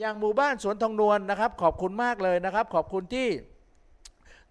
[0.00, 3.28] อย่างหมู่บ้านสวนทองนวลนะครับ ขอบคุณมากเลยนะครับ ขอบคุณที่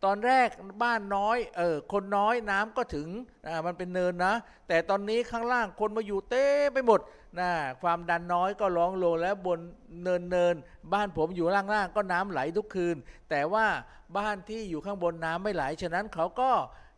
[0.06, 0.48] ตอนแรก
[0.84, 3.08] บ้านน้อยเออคนน้อยน้ำก็ถึง
[3.48, 4.34] อ่ามันเป็นเนินนะ
[4.68, 7.00] แต่ตอนนี้ข้างล่างคนมาอยู่เต้ไปหมด
[7.40, 9.60] นะความดันน้อยก็ร้องโลแล้วบน
[10.04, 10.56] เนินเนิน
[10.94, 12.96] บ้านผมอยู่ล่างล่างๆก็น้ำไหลทุกคืน
[13.30, 13.66] แต่ว่า
[14.18, 16.52] บ้านที่อยู่ข้างบนน้ำไม่ไหลฉะนั้นเขาก็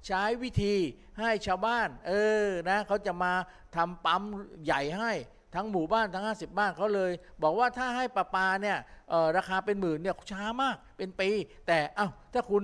[0.07, 0.75] ใช้วิธี
[1.19, 2.11] ให้ชาวบ้าน เอ
[2.45, 3.33] อนะเขาจะมา
[3.75, 4.21] ทำปั๊ม
[4.65, 5.11] ใหญ่ให้
[5.55, 7.11] ทั้งหมู่บ้านทั้ง 50 บ้านเขาเลย
[7.43, 8.77] บอกว่าถ้าให้ประปาเนี่ย
[9.09, 11.29] เออราคาเป็นหมื่นเนี่ยช้ามากเป็นปี
[11.67, 12.63] แต่เอ้าถ้าคุณ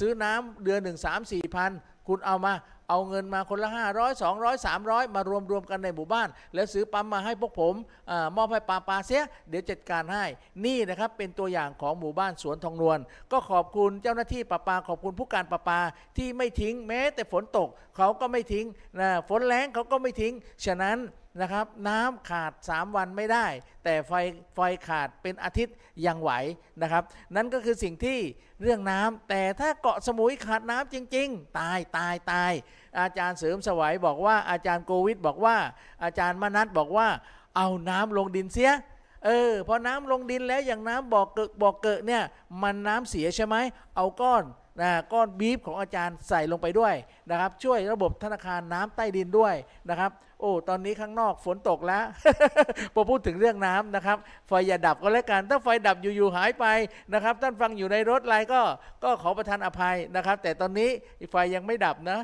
[0.00, 1.70] ซื้อน้ำเดือนหนึ่งสามสี่พัน
[2.08, 2.54] คุณเอามา
[2.90, 7.74] เอาเงินมาคนละ 500 200 300 มารวมรวมกันในหมู่บ้าน แล้วซื้อปั๊มมาให้พวกผม
[8.10, 10.24] อมอบให้ปาปาเสีย เดี๋ยวจัดการให้
[10.64, 12.98] นี่นะครับเป็นตัวอย่างของหมู่บ้านสวนทองนวล
[13.32, 15.80] ก็ขอบคุณเจ้าหน้าที่ประปาขอบคุณผู้การประปา
[16.16, 18.66] ที่ไม่ทิ้งแม้แต่ฝนตกเขาก็ไม่ทิ้ง
[19.00, 20.32] นะฝนแรงเขาก็ไม่ทิ้ง
[20.64, 20.98] ฉะนั้น
[21.40, 23.46] นะครับ น้ำขาด 3 วันไม่ได้
[23.84, 24.12] แต่ไฟ
[24.54, 26.30] ไฟขาดเป็นอาทิตย์ยังไหว
[26.82, 27.02] นะครับ
[27.36, 28.18] นั่นก็คือสิ่งที่
[28.62, 32.52] เรื่องน้ำแต่ถ้าเกาะสมุยขาดน้ำจริง ๆ ตายตายตาย
[33.00, 35.56] อาจารย์เสริมสวัยบอกว่าอาจารย์โกวิทบอกว่า
[36.04, 37.08] อาจารย์มนัทบอกว่า
[37.56, 38.72] เอาน้ำลงดินเสีย
[39.24, 42.22] เออพอน้ำลงดินแล้วอย่างน้ำบ่อเกิดบ่อเกิดเนี่ย
[42.62, 43.56] มันน้ำเสียใช่ไหม
[43.96, 44.44] เอาก้อน
[44.80, 46.94] นะก้อนบีฟของอาจารย์ใส่ลงไปด้วย
[47.30, 49.54] นะครับ ช่วยระบบธนาคารน้ำใต้ดินด้วย
[49.90, 52.04] นะครับ โอ้ตอนนี้ข้างนอกฝนตกแล้ว
[52.94, 54.18] พอพูดถึงเรื่องน้ำนะครับ
[54.48, 56.66] ไฟอย่าดับก็แล้วกันถ้าไฟดับอยู่ๆหายไป
[57.12, 58.60] นะครับ ท่านฟังอยู่ในรถอะไรก็
[59.04, 60.90] ก็ขอประทานอภัยนะครับ แต่ตอนนี้
[61.30, 62.18] ไฟยังไม่ดับนะ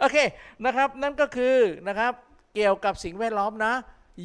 [0.00, 0.16] โอเค
[0.64, 1.56] นะครับ นั่นก็คือ
[1.88, 2.12] นะครับ
[2.54, 3.74] เกี่ยวกับสิ่งแวดล้อมนะ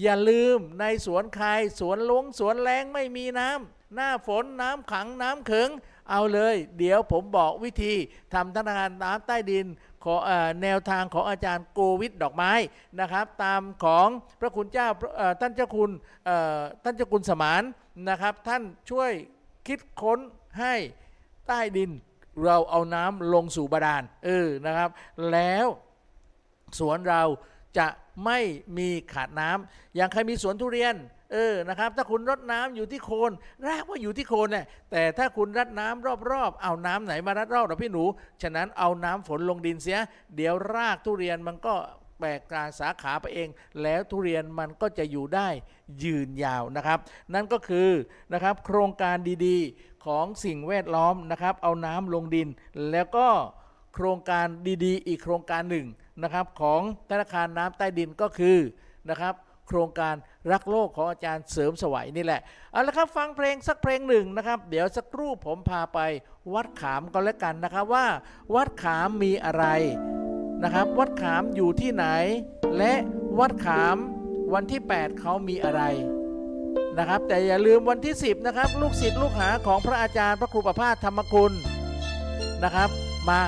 [0.02, 1.48] อย่าลืมในสวนใคร
[1.80, 5.70] สวนลวงสวนแรงไม่มีน้ำหน้าฝนน้ำขังน้ำเขิง
[6.12, 7.94] เอาเลย เดี๋ยวผมบอกวิธี
[8.34, 9.66] ทำธนาคารน้ำใต้ดิน
[10.04, 10.16] ขอ
[10.64, 12.52] แนวทางของอาจารย์โกวิทดอกไม้
[13.00, 14.08] นะครับ ตามของ
[14.40, 14.90] พระคุณเจ้า
[15.42, 15.92] ท่านเจ้าคุณ
[16.84, 17.64] ท่านเจ้าคุณสมาน
[18.10, 19.12] นะครับ ท่านช่วย
[19.68, 20.20] คิดค้น
[20.60, 20.76] ให้
[21.48, 21.92] ใต้ดิน
[22.44, 24.90] เราเอาน้ำลงสู่บาดาลเออนะครับ
[25.32, 25.68] แล้ว
[26.80, 27.24] สวนเรา
[27.78, 27.88] จะ
[28.26, 28.40] ไม่
[28.78, 30.96] มีขาดน้ำอย่างใครมีสวนทุเรียน
[31.32, 33.32] เออนะครับ ถ้าคุณรดน้ำอยู่ที่โคน
[33.68, 38.04] รากว่าอยู่ที่โคนเนี่ยแต่ถ้าคุณรัดน้ำรอบๆ เอาน้ำไหนมารัดรอบหรอพี่หนู
[38.42, 40.00] ฉะนั้นเอาน้ำฝนลงดินเสีย
[40.36, 41.76] เดี๋ยวรากทุเรียนมันก็
[42.20, 43.50] แตกกลางสาขาไปเอง
[43.82, 45.48] แล้วทุเรียนมันก็จะอยู่ได้
[46.04, 47.00] ยืนยาวนะครับ
[47.34, 47.90] นั่นก็คือ
[48.34, 52.48] นะครับโครงการดีๆของสิ่งแวดล้อมนะครับ เอาน้ำลงดิน
[52.92, 53.28] แล้วก็
[53.94, 54.48] โครงการ
[54.86, 55.88] ดีๆ อีกโครงการหนึ่ง
[56.24, 58.58] นะครับของธนาคารน้ำใต้ดินก็คือ
[59.10, 59.34] นะครับ
[59.70, 60.16] โครงการ
[60.52, 66.00] รักโลกของอาจารย์เสริมสวัยนี่แหละเอาละครับฟังเพลงสักเพลงหนึ่งนะครับ เดี๋ยวสักครู่ผมพาไป
[66.54, 68.06] วัดขามก็แล้วกันนะครับว่า
[68.56, 69.66] วัดขามมีอะไร
[70.64, 72.06] นะครับ วัดขามอยู่ที่ไหน
[72.78, 72.94] และ
[73.40, 73.98] วัดขาม
[74.54, 75.82] วันที่ 8เขามีอะไร
[76.98, 81.54] นะครับ แต่อย่าลืมวันที่ 10นะครับ ลูกศิษย์ลูกหาของพระอาจารย์พระครูประภาสธรรมคุณ
[82.64, 82.90] นะครับ
[83.30, 83.42] มา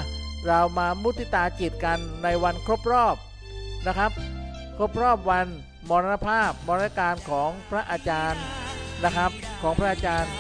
[0.47, 3.15] เรามามุติตาจิตกันในวันครบรอบ
[3.88, 4.12] นะครับ
[4.77, 5.47] ครบรอบวัน
[5.89, 8.43] มรณภาพมรณการของพระอาจารย์
[9.03, 10.33] นะครับของพระอาจารย์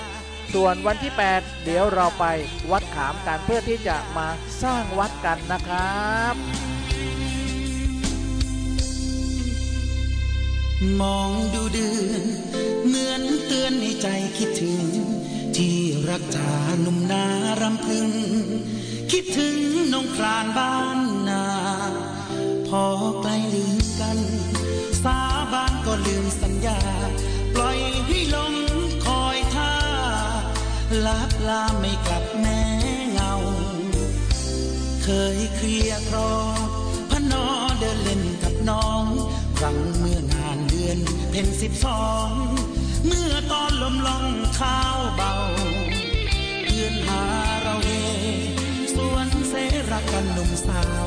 [0.53, 2.25] ส่วนวันที่ 8 เดี๋ยวเราไป
[2.71, 4.27] วัดขามกันเพื่อที่จะมา
[4.63, 6.35] สร้างวัดกันนะครับ
[11.01, 12.23] มองดูเดือน
[12.87, 14.83] เหมือนเตือนให้ใจคิดถึง
[15.57, 15.77] ที่
[16.09, 16.49] รักจา
[16.81, 17.25] หนุ่มนา
[17.61, 18.09] รำพึง
[19.11, 19.57] คิดถึง
[19.93, 20.99] น้องครานบ้าน
[21.29, 21.45] นา
[22.67, 22.83] พอ
[23.21, 24.17] ใกล้ลืมกัน
[25.93, 26.79] ก็ลืมสัญญา
[27.53, 28.55] ปล่อยให้ลม
[29.05, 29.73] คอยท่า
[31.05, 32.61] ลับลาไม่กลับแม้
[33.11, 33.33] เงา
[35.03, 36.33] เคยเคลียร์ครอ
[37.09, 37.45] พนอ
[37.79, 39.03] เดินเล่นกับน้อง
[39.57, 40.99] ครั้งเมื่องานเดือน
[41.31, 42.29] เพ็ญสิบสอง
[43.05, 44.25] เมื่อตอนลมลอง
[44.59, 45.33] ข้าวเบา
[46.63, 47.23] เพื่อนหา
[47.61, 47.91] เราเอ
[48.37, 48.47] ง
[48.93, 49.53] สวนเส
[49.91, 51.05] รักกันหนุ่มสาว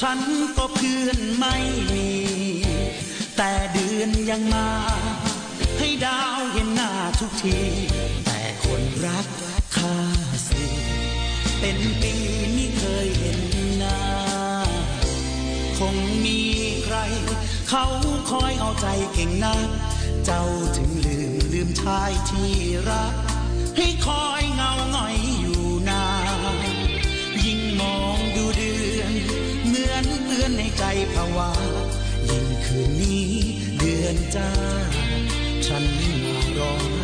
[0.00, 0.20] ฉัน
[0.56, 1.56] ก็เพื่อนไม่
[1.90, 2.10] มี
[3.36, 4.68] แต่เดือนยังมา
[5.78, 7.58] ให้ดาวเห็นหน้าทุกที
[8.24, 9.26] แต่คนรัก
[9.76, 9.96] ข้า
[10.48, 10.64] สิ
[11.60, 12.14] เป็นปี
[12.54, 13.40] ไม่เคยเห็น
[13.78, 14.00] หน้า
[15.78, 16.40] คงมี
[16.84, 16.96] ใคร
[17.68, 17.84] เขา
[18.30, 19.68] คอยเอาใจเก่งนัก
[20.24, 20.44] เจ้า
[20.76, 22.52] ถึงลืมลืมชายที่
[22.88, 23.14] รัก
[23.76, 25.47] ให้คอยเงาหงอยอยู่
[30.38, 31.50] มือนเตือนในใจภาวะ
[32.28, 33.26] ยิ่งคืนนี้
[33.78, 34.50] เดือนจ้า
[35.66, 35.84] ฉัน
[36.24, 36.97] มาร้อง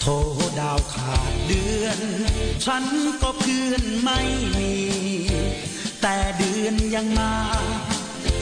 [0.00, 0.12] โทร
[0.60, 2.00] ดาวขาดเดือน
[2.64, 2.84] ฉัน
[3.22, 4.20] ก็เพื่อนไม่
[4.56, 4.74] มี
[6.02, 7.32] แต่เดือนยังมา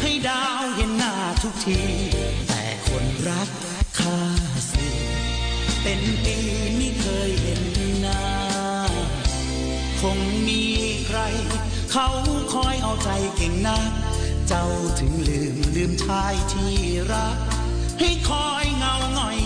[0.01, 1.81] ให้ดาวเห็นหน้าทุกที
[2.49, 3.49] แต่คนรัก
[3.99, 4.21] ค่า
[4.71, 4.89] สิ
[5.83, 6.37] เป็นปี
[6.77, 7.63] ไม่เคยเห็น
[8.01, 8.23] หน้า
[10.01, 10.63] คงมี
[11.07, 11.21] ใคร
[11.93, 12.09] เขา
[12.55, 13.91] คอยเอาใจเก่งนัก
[14.49, 14.67] เจ้า
[14.99, 16.75] ถึงลืมลืมชายที่
[17.13, 17.37] รัก
[18.01, 19.39] ให้คอยเงาหงอย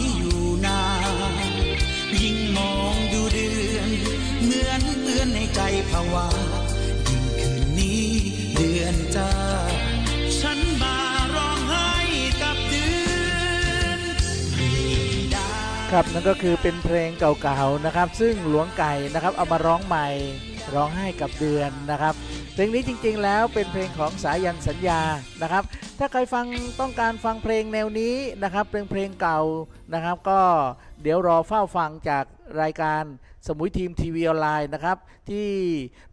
[5.20, 6.26] อนเตือนในใจภาวะ
[7.08, 8.06] ยิ่งคืนนี้
[8.54, 9.30] เดือนจ้า
[10.40, 10.96] ฉันมา
[11.34, 11.90] ร้องไห้
[12.42, 14.00] กับเดือน
[15.90, 20.08] ครับนั่นก็คือเป็นเพลงเก่าๆนะครับ ซึ่งหลวงไก่นะครับเอามาร้องใหม่
[20.74, 22.14] ร้องให้กับเดือนนะครับ
[22.54, 25.00] เพลงนี้จริงๆแล้วเป็นเพลงของสายันสัญญา
[25.42, 25.64] นะครับ
[25.98, 26.44] ถ้าใครฟัง
[26.80, 29.40] ต้องการฟังเพลงแนวนี้นะครับเป็นเพลงเก่า
[29.94, 30.40] นะครับ ก็
[31.02, 32.24] เดี๋ยวรอเฝ้าฟังจาก
[32.62, 33.04] รายการ
[33.46, 34.96] สมุยทีมทีวีออนไลน์นะครับ
[35.28, 35.48] ที่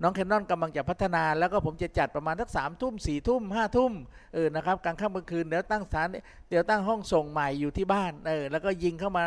[0.02, 3.94] น้องแคนนอนกำลังจะพัฒนา แล้วก็ผมจะจัดประมาณสักสามทุ่มสี่ทุ่มห้าทุ่ม
[4.34, 6.08] เออนะครับกลางค่ำกลางคืนเดี๋ยวตั้งสถาน
[6.50, 9.26] เดี๋ยวตั้งห้องส่งใหม่อยู่ที่บ้านเออแล้วก็ยิงเข้ามา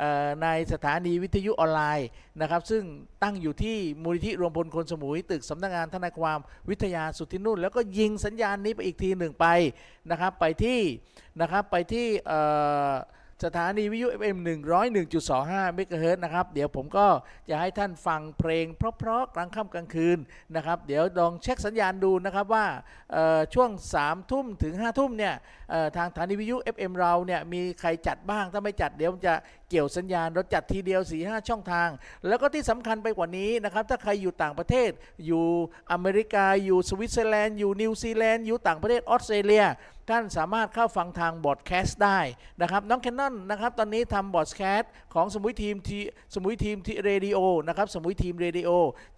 [0.00, 2.08] ออในสถานีวิทยุออนไลน์
[2.40, 2.82] นะครับซึ่ง
[3.22, 6.38] ตั้งอยู่ที่มูลนิธิรวมพลคนสมุยตึกสำนักงานทนายความ
[6.70, 9.46] วิทยาสุทธินุ่น แล้วก็ยิงสัญญาณนี้ไปอีกทีหนึ่งไป
[10.10, 10.80] นะครับไปที่
[11.40, 12.32] นะครับไปที่เอ
[12.88, 12.92] อ
[13.46, 14.38] สถานีวิทยุ FM
[15.06, 17.06] 101.25เมกะเฮิร์นะครับ เดี๋ยวผมก็
[17.48, 20.18] จะให้ท่านฟังเพลงเพราะๆกลางค่ำกลางคืน
[20.56, 22.66] นะครับ เดี๋ยวลองเช็คสัญญาณดูนะครับว่า
[23.54, 25.34] ช่วง3ทุ่มถึง5ทุ่มเนี่ย
[25.96, 29.34] ทางสถานีวิทยุ FM เราเนี่ยมีใครจัดบ้างถ้าไม่จัดเดี๋ยวจะ
[29.70, 31.88] เกี่ยวสัญญาณเราจัดทีเดียว4-5ช่องทาง
[32.26, 34.90] แล้วก็ที่สำคัญไปกว่านี้นะครับ ถ้าใครอยู่ต่างประเทศ
[35.26, 35.44] อยู่
[35.92, 39.66] อเมริกา อยู่สวิตเซอร์แลนด์ อยู่นิวซีแลนด์ อยู่ต่างประเทศออสเตรเลีย
[40.10, 42.20] ท่านสามารถเข้าฟังทางพอดแคสต์ได้
[42.60, 45.98] นะครับ น้องแคนนอนนะครับตอนนี้ทำพอดแคสต์ของสมุยทีมที
[46.34, 48.70] สมุยทีมทีเรดิโอนะครับสมุยทีมเรดิโอ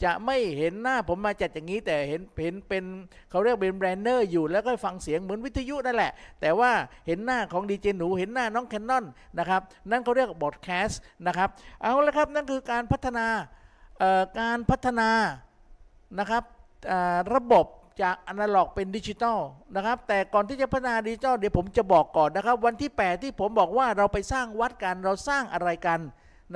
[0.05, 2.85] จะไม่เห็นหน้าผมมาจัดอย่างนี้แต่เห็นเห็นเป็น
[3.31, 6.71] เขาเรียกเป็นแบนเนอร์อยู่แล้วก็ฟังเสียงเหมือนวิทยุนั่นแหละ แต่ว่า
[7.07, 9.05] เห็นหน้าของดีเจหนูเห็นหน้าน้องแคนนอน
[9.39, 9.61] นะครับ
[9.91, 11.49] นั่นเขาเรียกพอดแคสต์นะครับ
[11.83, 13.27] เอาละครับ นั่นคือการพัฒนา
[14.41, 15.11] การพัฒนา
[16.19, 16.43] นะครับ
[17.35, 17.67] ระบบ
[18.03, 19.39] จากอนาล็อกเป็นดิจิตอล
[19.77, 26.01] นะครับ แต่ก่อนที่จะพัฒนาดิจิตอลเดี๋ยวผมจะบอกก่อนนะครับ วันที่ 8 ที่ผมบอกว่าเราไปสร้างวัดกันเราสร้างอะไรกัน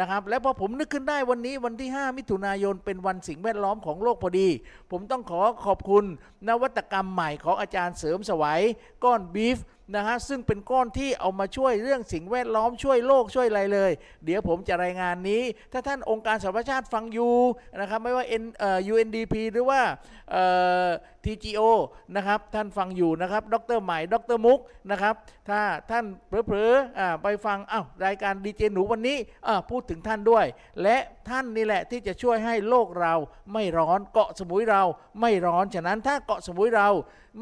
[0.01, 4.49] นะครับ และพอผมนึกขึ้นได้วันนี้วันที่ 5 มิถุนายนเป็นวันสิ่งแวดล้อมของโลกพอดี
[4.91, 6.05] ผมต้องขอขอบคุณ
[6.49, 8.63] นวัตกรรมใหม่ของอาจารย์เสริมสวัย
[9.05, 9.59] ก้อนบีฟ
[9.95, 13.93] นะฮะซึ่งเป็นก้อนที่เอามาช่วยเรื่องสิ่งแวดล้อมช่วยโลกช่วยอะไรเลย
[14.25, 17.35] เดี๋ยวผมจะรายงานนี้ ถ้าท่านองค์การสหประชาชาติฟังอยู่
[17.81, 19.81] นะครับไม่ว่า N เอ่อ UNDP หรือว่า
[20.31, 20.45] เอ่
[20.87, 20.89] อ
[21.25, 21.61] TGO
[22.17, 25.15] นะครับท่านฟังอยู่นะครับดรใหม่ดรมุกนะครับ
[25.49, 30.47] ถ้าท่านเผลอๆอ่าไปฟังอ้าวรายการดีเจหนูวันนี้อ่าพูดถึงท่านด้วย
[30.83, 30.97] และ
[31.29, 33.15] ท่านนี่แหละที่จะช่วยให้โลกเรา
[33.53, 34.83] ไม่ร้อนเกาะสมุยเรา
[35.21, 36.89] ไม่ร้อน ฉะนั้นถ้าเกาะสมุยเรา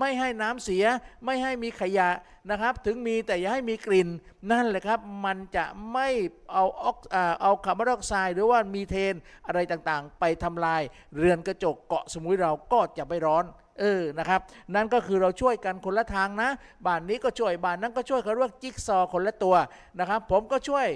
[0.01, 0.85] ไม่ให้น้ำเสีย
[1.25, 2.09] ไม่ให้มีขยะ
[2.51, 4.09] นะครับ ถึงมีแต่อย่าให้มีกลิ่น
[4.51, 6.09] นั่นแหละครับ มันจะไม่
[6.53, 6.97] เอาออก
[7.43, 9.15] เอาคาร์บอนไดออกไซด์หรือว่ามีเทน
[9.47, 10.83] อะไรต่างๆ ไปทำลาย
[11.17, 13.45] เรือนกระจกเกาะสมุยเราก็จะไม่ร้อน
[13.81, 14.41] เออ นะครับ
[14.75, 16.51] นั่นก็คือเราช่วยกันคนละทางนะ
[16.87, 19.57] บ้านนี้ก็ช่วย บ้านนั้นก็ช่วยเขาเรียกจิ๊กซอคนละตัว
[20.01, 20.87] นะครับ ผมก็ช่วย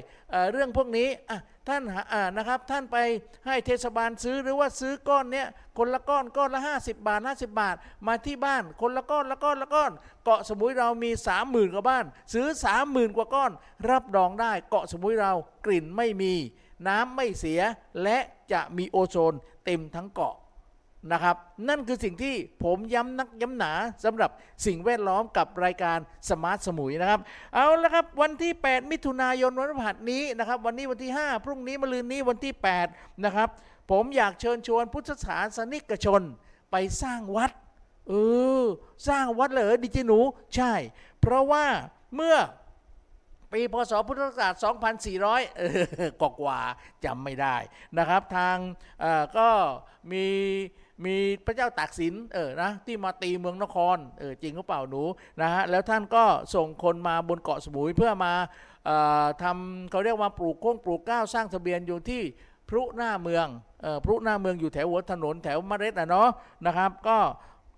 [0.52, 1.08] เรื่องพวกนี้
[1.68, 1.82] ท่าน
[2.36, 2.96] นะครับท่านไป
[3.46, 5.46] ให้เทศบาลซื้อหรือว่าซื้อก้อนเนี้ย
[5.78, 9.92] คนละก้อนก้อนละ 50 บาท 50 บาท มาที่บ้านคนละก้อนละก้อนละก้อน
[10.24, 11.10] เกาะสมุยเรามี
[11.42, 12.46] 30,000กว่าบ้าน ซื้อ
[12.83, 13.50] 30,000 กว่าก้อน
[13.90, 15.33] รับรองได้เกาะสมุยเรา
[15.66, 16.35] กลิ่นไม่มี
[16.88, 17.60] น้ำไม่เสีย
[18.02, 18.18] และ
[18.52, 20.35] จะมีโอโซนเต็มทั้งเกาะ
[21.13, 21.37] นะครับ
[21.69, 22.35] นั่นคือสิ่งที่
[22.65, 23.73] ผมย้ำนักย้ำหนา
[24.04, 24.31] สำหรับ
[24.67, 25.98] สิ่งแวดล้อมกับรายการ
[26.31, 27.21] สมาร์ทสมุยนะครับ
[27.54, 32.52] เอาละครับวันที่ 8 มิถุนายนวันพฤหัสนี้นะครับ วันนี้วันที่ 5 พรุ่งนี้มะรืนนี้วันที่
[32.88, 33.48] 8 นะครับ
[33.90, 36.23] ผมอยากเชิญชวนพุทธศาสนิกชน
[36.71, 37.50] ไปสร้างวัด
[38.09, 38.13] เอ
[38.63, 38.65] อ
[39.09, 40.19] สร้างวัดเหรอดิจิหนู
[40.54, 40.73] ใช่
[41.21, 41.67] เพราะว่า
[42.17, 42.37] เมื่อ
[43.52, 44.54] ปีพศพุทธศักราช
[45.06, 45.63] 2400เอ
[46.06, 47.56] อกว่าๆจำไม่ได้
[47.98, 48.56] นะครับ ทาง
[49.38, 49.48] ก็
[50.13, 50.27] มี
[51.05, 55.03] มีพระเจ้าตากสินเออนะที่มาตีเมืองนครเออจริงหรือเปล่าหนู
[55.40, 56.25] นะฮะแล้วท่านก็
[56.55, 58.33] ส่งคนมาบนเกาะสมุยเพื่อมา
[58.87, 62.23] เอ่อทำเขาเรียกว่าปลูกโค้งปลูกก้าวสร้างทะเบียนอยู่ที่
[62.69, 63.46] พรุหน้าเมือง
[63.83, 66.29] เออพรุหน้าเมืองอยู่แถวหัวถนนแถวมะเร็ดนะเนาะ
[66.67, 67.19] นะครับก็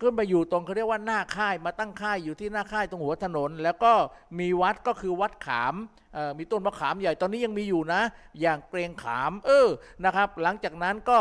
[0.01, 3.93] ขึ้นไปอยู่ตรงเขาเรียกว่าหน้าค่ายมาตั้งค่ายอยู่ที่หน้าค่ายตรงหัวถนน แล้วก็
[4.39, 5.75] มีวัดก็คือวัดขาม
[6.39, 8.03] มีต้นมะขามใหญ่ตอนนี้ยังมีอยู่นะ
[8.41, 9.69] อย่างเกรงขามเออ
[10.05, 11.19] นะครับ หลังจากนั้นก็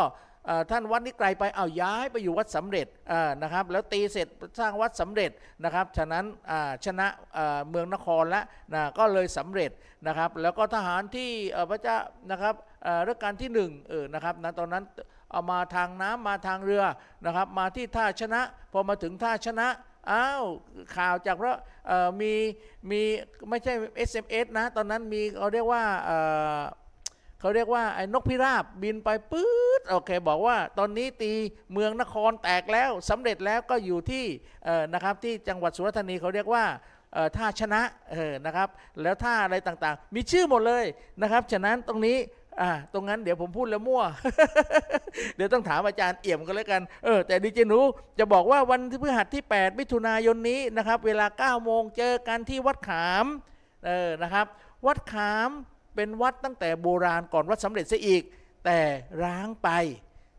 [0.71, 2.87] ท่านวัดนี้ไกลไปเอาย้ายไปอยู่วัดสำเร็จ
[3.43, 4.27] นะครับแล้วตีเสร็จ
[4.59, 5.31] สร้างวัดสำเร็จ
[5.63, 6.25] นะครับฉะนั้น
[6.85, 7.07] ชนะ
[7.69, 9.71] เมืองนครแล้วนะก็เลยสำเร็จ
[10.07, 11.31] นะครับแล้วก็ทหารที่
[11.69, 11.97] พระเจ้า
[12.31, 12.55] นะครับ
[13.07, 13.71] รัชกาลที่หนึ่ง
[14.13, 14.83] นะครับนะตอนนั้น
[15.31, 16.83] เอามาทางน้ำมาทางเรือ
[17.25, 18.41] นะครับมาที่ท่าชนะ
[18.73, 19.67] พอมาถึงท่าชนะ
[20.11, 20.45] อ้าว
[20.95, 21.57] ข่าวจากพระ
[22.21, 22.33] มี
[22.89, 23.01] มี
[23.49, 23.73] ไม่ใช่
[24.09, 25.83] SMS นะตอนนั้นมีเขาเรียกว่า
[27.39, 31.31] เขาเรียกว่าไอ้นกพิราบบินไปปื๊ดโอเค บอกว่าตอนนี้ตี
[31.73, 34.25] เมืองนครแตกแล้วสำเร็จแล้วก็อยู่ที่
[34.93, 36.63] นะครับที่จังหวัดสุราษฎร์ธานีเขาเรียกว่า
[37.35, 37.81] ท่าชนะ
[38.45, 38.69] นะครับ
[39.01, 40.85] แล้วท่าอะไรต่างๆ มีชื่อหมดเลย
[41.21, 42.17] นะครับ ฉะนั้นตรงนี้
[42.61, 44.03] อ่าตรงนั้นเดี๋ยวผมพูดแล้วมั่ว
[45.35, 47.79] เดี๋ยวต้องถามอาจารย์เอี่ยมกันแล้วกัน เออ แต่ดีเจหนู
[48.19, 53.25] จะบอกว่าวันพฤหัสที่ 8 มิถุนายนนี้นะครับ เวลา 9 โมงเจอกันที่วัดขาม
[53.85, 54.45] เออ นะครับ
[54.85, 55.49] วัดขาม
[55.95, 58.23] เป็นวัดตั้งแต่โบราณก่อนวัดสำเร็จซะอีก
[58.65, 58.79] แต่
[59.23, 59.69] ร้างไป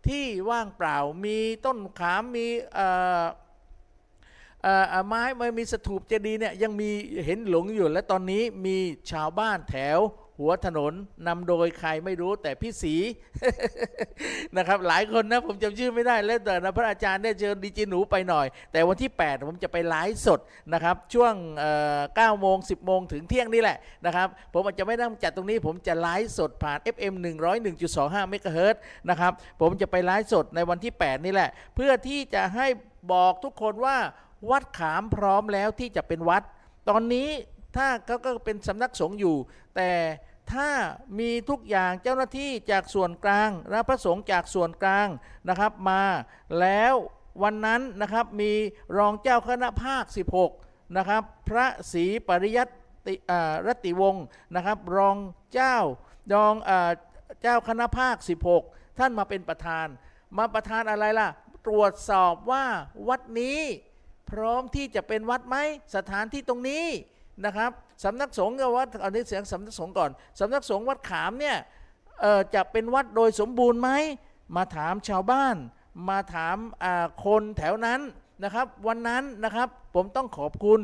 [0.09, 2.47] ที่ว่างเปล่ามีต้นขามมี
[2.79, 2.89] อ่
[3.23, 3.25] อ
[4.63, 6.91] เอ่อเอ่อไม้ไม่มีสถูปเจดีย์เนี่ยยังมี
[7.25, 8.77] เห็นหลงอยู่และตอนนี้มี
[9.11, 9.99] ชาวบ้านแถว
[10.41, 10.93] หัวถนน
[11.29, 12.95] นำโดยใครไม่รู้แต่พี่สี
[14.57, 20.41] นะครับ หลายคนนะผมจำชื่อไม่ได้แล้วแต่นะพระอาจารย์ได้เชิญดีเจหนูไปหน่อย แต่วันที่ 8 ผมจะไปไลฟ์สด
[20.73, 22.01] นะครับ ช่วงเอ่อ
[22.37, 27.15] 9โมง 10 โมงถึงเที่ยงนี่แหละนะครับ ผมอาจจะไม่ต้องจัดตรงนี้ ผมจะไลฟ์สดผ่าน FM
[27.73, 28.77] 101.25เมกะเฮิรต
[29.09, 32.67] นะครับ ผมจะไปไลฟ์สดในวันที่ 8 นี่แหละ เพื่อที่จะให้
[33.13, 33.97] บอกทุกคนว่า
[34.51, 36.43] วัดขามพร้อมแล้วที่จะเป็นวัด
[36.89, 37.29] ตอนนี้
[37.77, 39.37] ถ้าเขาก็เป็นสำนักสงฆ์อยู่
[39.77, 39.91] แต่
[40.53, 40.71] ถ้า
[41.19, 45.09] มีทุกอย่างเจ้าหน้าที่จากส่วนกลาง และพระสงฆ์จากส่วนกลาง
[45.49, 46.03] นะครับมา
[46.61, 46.95] แล้ว
[47.43, 48.53] วันนั้นนะครับมี
[48.97, 50.05] รองเจ้าคณะภาค
[50.51, 52.65] 16นะครับพระศรีปริยั
[53.07, 53.15] ติ
[53.67, 54.25] รัติวงศ์
[54.55, 55.17] นะครับรอง
[55.55, 55.77] เจ้า
[56.33, 56.55] รอง
[57.43, 58.17] เจ้าคณะภาค
[58.59, 59.87] 16 ท่านมาเป็นประธาน
[60.37, 61.29] มาประธานอะไรล่ะ
[61.67, 62.65] ตรวจสอบว่า
[63.09, 63.59] วัดนี้
[64.31, 65.57] พร้อมที่จะเป็นวัดไหม
[65.97, 66.85] สถานที่ตรงนี้
[67.45, 67.71] นะครับ
[68.05, 71.57] สำนักสงฆ์กับวัดเอานี้เสียงสำนักสงฆ์ก่อนสำนักสงฆ์วัดขามเนี่ย
[72.55, 73.91] จะเป็นวัดโดยสมบูรณ์ไหม
[74.57, 75.57] มาถามชาวบ้าน
[76.09, 76.57] มาถาม
[77.25, 78.01] คนแถวนั้น
[78.45, 80.81] นะครับ วันนั้นนะครับผมต้องขอบคุณ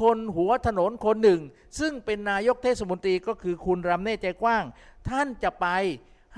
[0.00, 1.40] คนหัวถนนคนหนึ่ง
[1.78, 4.64] ซึ่งเป็นนายกเทศมนตรีก็คือคุณรำเนตรใจกว้าง
[5.08, 5.66] ท่านจะไป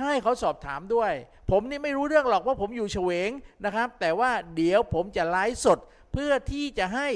[0.00, 1.12] ให้เขาสอบถามด้วย
[1.50, 3.30] ผมนี่ไม่รู้เรื่องหรอกว่าผมอยู่เฉวง
[3.64, 5.78] นะครับ แต่ว่าเดี๋ยวผมจะไลฟ์สด
[6.12, 7.08] เพื่อที่จะให้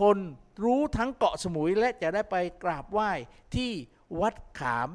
[0.00, 0.18] คน
[0.64, 3.10] รู้ทั้งเกาะสมุยและจะได้ไปกราบไหว้
[3.54, 3.70] ที่
[4.20, 4.88] วัดขาม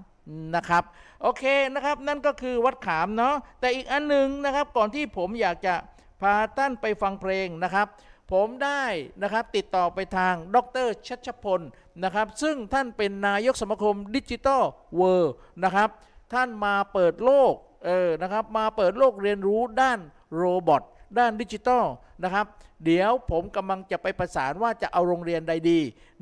[0.55, 0.83] นะครับ
[1.21, 1.43] โอเค
[1.73, 5.75] นะครับนั่นก็คือวัดขามเนาะแต่อีกอันหนึ่งนะครับก่อนที่ผมอยากจะ
[6.21, 7.87] พาท่านไปฟังเพลงนะครับ
[8.31, 8.83] ผมได้
[9.23, 11.61] นะครับติดต่อไปทางดรชัชพล
[12.03, 14.63] นะครับ ซึ่งท่านเป็นนายกสมาคม Digital
[14.97, 15.33] World
[15.63, 15.89] นะครับ
[16.33, 17.53] ท่านมาเปิดโลก
[17.85, 19.99] เออนะครับมาเปิดโลกเรียนรู้ด้าน
[20.35, 20.81] robot
[21.17, 21.83] ด้านดิจิตอล
[22.23, 22.45] นะครับ
[22.85, 25.79] เดี๋ยวผมกำลังจะไปประสานว่าจะเอาโรงเรียนใดดี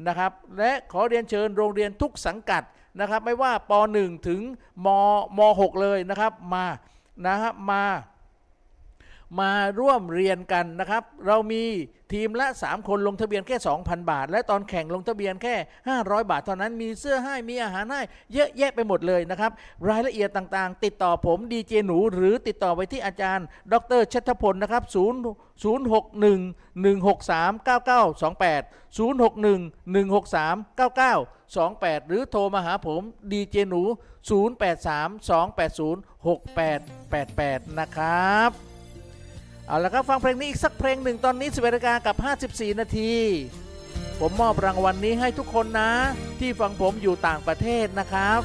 [0.07, 2.63] นะครับและขอเรียนเชิญโรงเรียนทุกสังกัด
[2.99, 4.41] นะครับไม่ว่าป .1 ถึง
[4.85, 4.87] ม
[5.37, 6.65] ม .6 เลยนะครับมา
[7.27, 7.83] นะครับมา
[9.39, 11.63] มาร่วมเรียนกันนะครับ เรามี
[12.13, 15.55] ทีมละ 3 คนลงทะเบียนแค่ 2,000 บาท และตอนแข่งลงทะเบียนแค่
[15.89, 18.01] 500 บาทเท่านั้นมีเสื้อให้มีอาหารให้
[18.33, 19.51] เยอะแยะไปหมดเลยนะครับ
[19.89, 24.97] รายละเอียดต่างๆ ติดต่อผมดีเจหนู หรือติดต่อไปที่อาจารย์ ดรชัชพลนะครับ0
[25.63, 28.63] 0 6 1 1 6 3 9 9 2 8
[28.97, 33.01] 0 6 1 1 6 3 9 9 2 8 หรือโทรมาหาผม
[33.31, 33.83] ดีเจหนู
[34.29, 36.79] 0 8 3 2 8 0 6 8
[37.11, 38.78] 8 8 นะครับ
[39.69, 42.15] เอาละครับฟังเพลงนี้อีกสักเพลงหนึ่งตอนนี้11นาฬิกากับ
[42.47, 43.13] 54 นาที
[44.19, 45.91] ผมมอบรางวัลนนี้ให้ทุกคนนะ
[46.39, 48.39] ที่ฟังผมอยู่ต่างประเทศนะครับ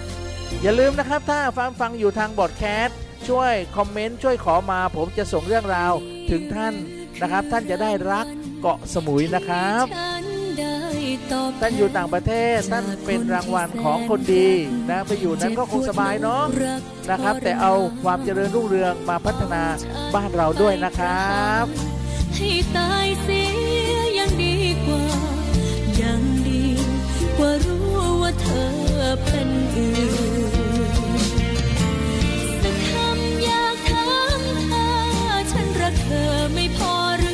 [0.62, 2.99] อย่าลืมนะครับถ้าฟังฟังอยู่ทางบอดแคสต์
[3.29, 5.93] ช่วยคอมเมนต์ช่วยขอมา ผมจะส่งเรื่องราว
[6.31, 6.75] ถึงท่าน
[7.22, 8.27] นะครับ ท่านจะได้รัก
[8.61, 9.85] เกาะสมุยนะครับ
[11.61, 14.49] ท่านอยู่ต่างประเทศท่านเป็นรางวัลของคนดี
[14.91, 16.45] นะไปอยู่นั้นก็คงสบายเนาะ
[17.11, 19.62] นะครับ แต่เอาความเจริญรุ่งเรืองมาพัฒนา
[20.15, 21.65] บ้านเราด้วยนะครับ
[22.35, 23.43] ให้ตายเสี
[23.93, 24.57] ยยังดี
[24.87, 25.05] กว่า
[26.03, 26.65] ยังดี
[27.37, 27.85] กว่ารู้
[28.23, 28.73] ว่าเธอ
[29.25, 29.95] เป็นอื่
[30.91, 30.95] น
[32.62, 34.09] สักคำอยากถา
[34.39, 34.89] มเธอ
[35.53, 37.33] ฉันรักเธอไม่พอหรื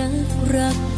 [0.00, 0.14] นัก
[0.54, 0.93] รัก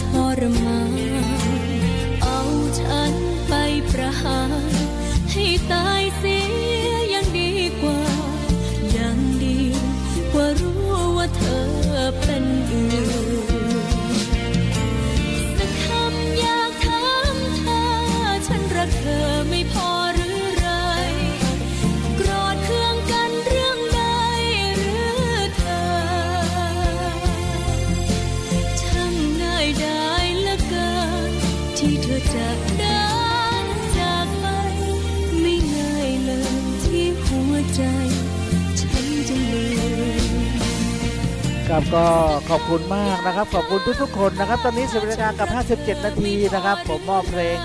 [43.79, 45.49] คุณทุกๆคนนะครับ ตอนนี้สิบนาฬิกากับ
[45.97, 47.57] 57 นาทีนะครับ ผมมอบเพลง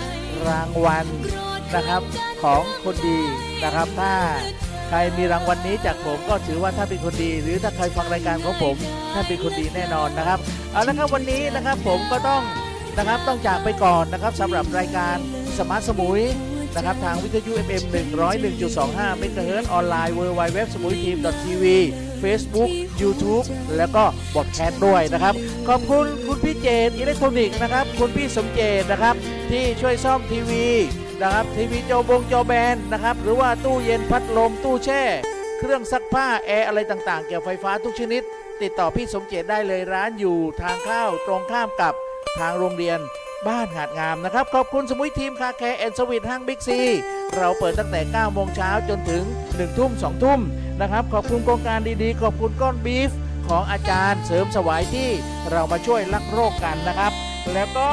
[0.47, 1.05] รางวัล
[1.75, 2.01] นะครับ
[2.43, 3.19] ของคนดี
[3.63, 4.13] นะครับ ถ้า
[4.89, 8.75] ใครมีรางวัลนี้จากผมก็ถือว่าท่านเป็นคนดี หรือถ้าใครฟังรายการของผม
[9.13, 10.39] ท่านเป็นคนดีแน่นอนนะครับ
[10.71, 12.41] เอาละครับวันนี้นะครับผมก็ต้อง
[12.97, 15.15] นะครับต้องจากไปก่อนนะครับสำหรับรายการ
[15.57, 16.21] Smart สมุย
[16.75, 17.83] นะครับทางวิทยุ FM
[18.51, 21.63] 101.25เมกะเฮิรตซ์ออนไลน์ www.สมุยทีม.tv
[22.23, 22.69] Facebook
[23.01, 23.45] YouTube
[23.77, 24.03] แล้วก็
[24.35, 25.33] พอดแคสต์ด้วยนะครับ
[25.67, 29.15] ขอบคุณคุณพี่เจนอิเล็กทรอนิกส์นะครับ คุณพี่สมเจตนะครับ
[29.51, 30.65] ที่ช่วยซ่อมทีวี
[31.21, 35.03] นะครับทีวีจอบงจอแบนนะครับ หรือว่าตู้เย็นพัดลมตู้แช่
[35.59, 38.21] เครื่องซักผ้าแอร์อะไรต่างๆ เกี่ยวกับไฟฟ้าทุกชนิด
[38.61, 41.93] ติดต่อพี่สมเจตได้เลยร้านอยู่ทางเข้าตรงข้ามกับ
[42.39, 42.99] ทางโรงเรียน
[43.47, 46.79] บ้านหาดงามนะครับ ขอบคุณสมุยทีม Car Care and Sweet ห้างบิ๊กซี
[47.37, 50.39] เราเปิดตั้งแต่ 9 โมงเช้าจนถึง 1 ทุ่ม 2 ทุ่ม
[50.81, 53.11] นะครับขอบคุณโครงการดีๆ ขอบคุณก้อนบีฟ
[53.47, 55.09] ของอาจารย์เสริมสวยที่
[55.51, 57.13] เรามาช่วยรักษ์โลกกันนะครับ
[57.53, 57.91] แล้วก็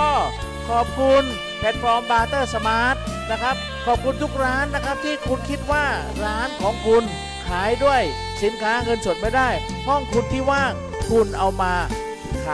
[0.68, 1.24] ขอบคุณ
[1.59, 2.97] แพลตฟอร์ม Barter Smart
[3.30, 5.84] นะครับขอบคุณทุกร้านนะครับที่คุณคิดว่า
[6.24, 7.05] ร้านของคุณ
[7.47, 8.03] ขายด้วย
[8.43, 9.49] สินค้าเงินสดไม่ได้
[9.86, 10.72] ห้องคุณที่ว่าง
[11.11, 11.75] คุณเอามาข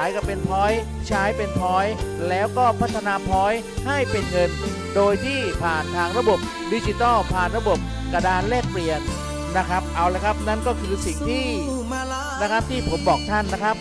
[0.01, 1.95] ายก็เป็น point ใช้เป็น point
[2.29, 4.51] แล้วก็พัฒนา point ให้เป็นเงิน
[4.95, 6.39] โดยที่ผ่านทางระบบ
[6.73, 7.79] ดิจิตอลผ่านระบบ
[8.13, 9.01] กระดานแลกเปลี่ยน
[9.57, 11.47] นะครับ เอาละครับนั่นก็คือสิ่งที่
[12.43, 13.77] นะครับที่ผมบอกท่านนะครับ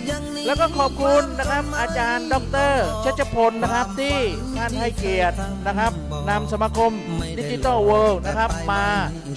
[0.46, 2.36] แล้วก็ขอบคุณนะครับอาจารย์ ด
[2.70, 4.18] รชัชพลนะครับที่
[4.58, 5.36] ท่านให้เกียรติ
[5.68, 5.92] นะครับ
[6.30, 6.92] นำสมาคม
[7.38, 8.84] ดิจิตอลเวิลด์นะครับมา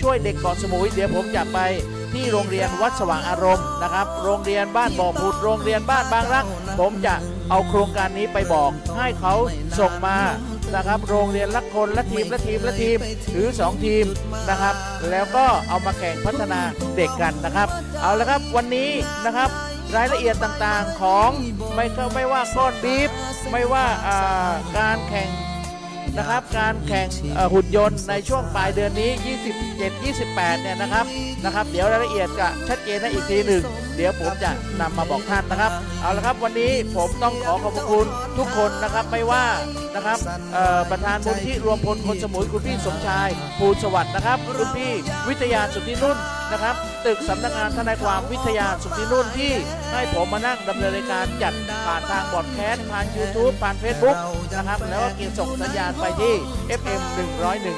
[0.02, 1.58] ช่วยเด็กเกาะสมุยเดี๋ยวผมจะไป
[2.16, 6.44] ที่โรงเรียนวัดสว่างอารมณ์นะครับ โรงเรียนบ้านบ่อผุดโรงเรียนบ้านบางรัก
[6.80, 7.14] ผมจะ
[7.50, 9.34] เอาโครงการนี้ไปบอกให้เขา
[9.78, 10.18] ส่งมา
[10.74, 12.98] นะครับ โรงเรียนละคนละทีมละทีมละทีม
[13.32, 14.06] หรือ 2 ทีม
[14.50, 14.74] นะครับ
[15.10, 16.60] แล้วก็เอามาแข่งพัฒนา
[16.96, 17.68] เด็กกันนะครับ
[18.02, 18.90] เอาละครับวันนี้
[19.26, 19.50] นะครับ
[19.96, 21.30] รายละเอียดต่างๆของ
[21.74, 23.10] ไม่ไม่ว่าก้อนบีฟ
[23.50, 23.86] ไม่ว่า
[24.76, 25.28] การแข่ง
[26.18, 29.10] นะครับ การแข่งเอ่อหุ่นยนต์ในช่วงปลายเดือนนี้
[29.56, 31.06] 27 28 เนี่ยนะครับ
[31.44, 33.62] นะครับ เดี๋ยวรายละเอียดจะชัดเจนให้อีกทีหนึ่ง
[33.96, 34.50] เดี๋ยวผมจะ
[34.80, 38.06] นำมาบอกท่านนะครับ เอาละครับวันนี้ผมต้องขอขอบพระคุณ
[38.38, 39.44] ทุกคนนะครับไม่ว่า
[39.94, 40.18] นะครับ
[40.52, 44.92] เอ่อประธานมูลที่รวมพลคนสมุยคุณพี่สมชายภูลสวัสดิ์นะครับคุณพี่
[45.28, 46.16] วิทยาสุทธินุ่น
[46.52, 46.76] นะครับ
[47.06, 49.52] ตึกสำนักงานทนายความวิทยาสุธินุ่นที่
[49.92, 51.54] ให้ผมมานั่งดำเนินรายการจัด
[51.84, 54.16] ผ่านทางบอดแคสต์ผ่าน YouTube ผ่าน Facebook
[54.56, 56.34] นะครับ แล้วก็เกียรส่งสัญญาณไปที่
[56.80, 57.00] FM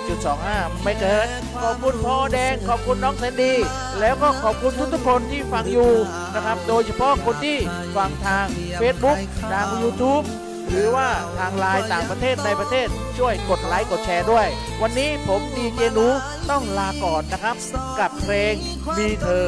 [0.05, 1.29] 101.25 ไม่เกิน
[1.63, 3.59] ขอบคุณพ่อแดง ขอบคุณน้องแซนดี้
[4.01, 5.93] แล้วก็ขอบคุณทุกๆคนที่ฟังอยู่
[6.35, 7.59] นะครับ โดยเฉพาะคนที่
[7.97, 8.47] ฟังทาง
[8.81, 9.17] Facebook
[9.53, 10.25] ทาง YouTube
[10.71, 11.09] หรือว่า
[11.39, 12.89] ทางไลน์ต่างประเทศในประเทศ
[13.19, 14.47] ช่วยกดไลค์กดแชร์ด้วย
[14.83, 16.07] วันนี้ผมดีเจนู
[16.51, 17.57] ต้องลาก่อนนะครับ
[17.99, 18.55] กับเพลง
[18.97, 19.47] มีเธอ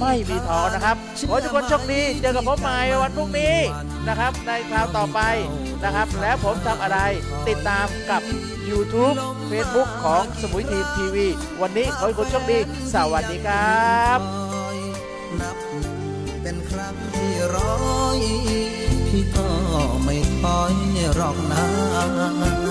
[0.00, 0.96] ไม่มีท้อนะครับ
[1.28, 3.56] ขอทุกคนโชคดีเจอกับผมใหม่วันพรุ่งนี้
[4.08, 5.20] นะครับ ในคราวต่อไป
[5.84, 6.98] นะครับ แล้วผมทำอะไร
[7.48, 8.22] ติดตามกับ
[8.70, 9.16] YouTube
[9.50, 11.26] Facebook ของสมุยทีมทีวี
[11.60, 12.58] วันนี้ขอให้ทุกคนโชคดี
[12.94, 14.63] สวัสดีครับ
[21.24, 22.63] อยหรอกนะ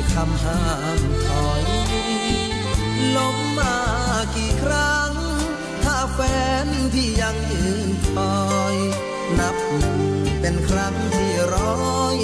[0.00, 0.62] ยคำห้า
[0.98, 1.64] มถอย
[3.16, 3.76] ล้มมา
[4.36, 5.12] กี่ครั้ง
[5.84, 6.20] ถ้าแฟ
[6.64, 8.34] นที่ยังยืนคอ
[8.74, 8.76] ย
[9.38, 9.56] นับ
[10.40, 12.18] เป็นครั้งที่ร้อย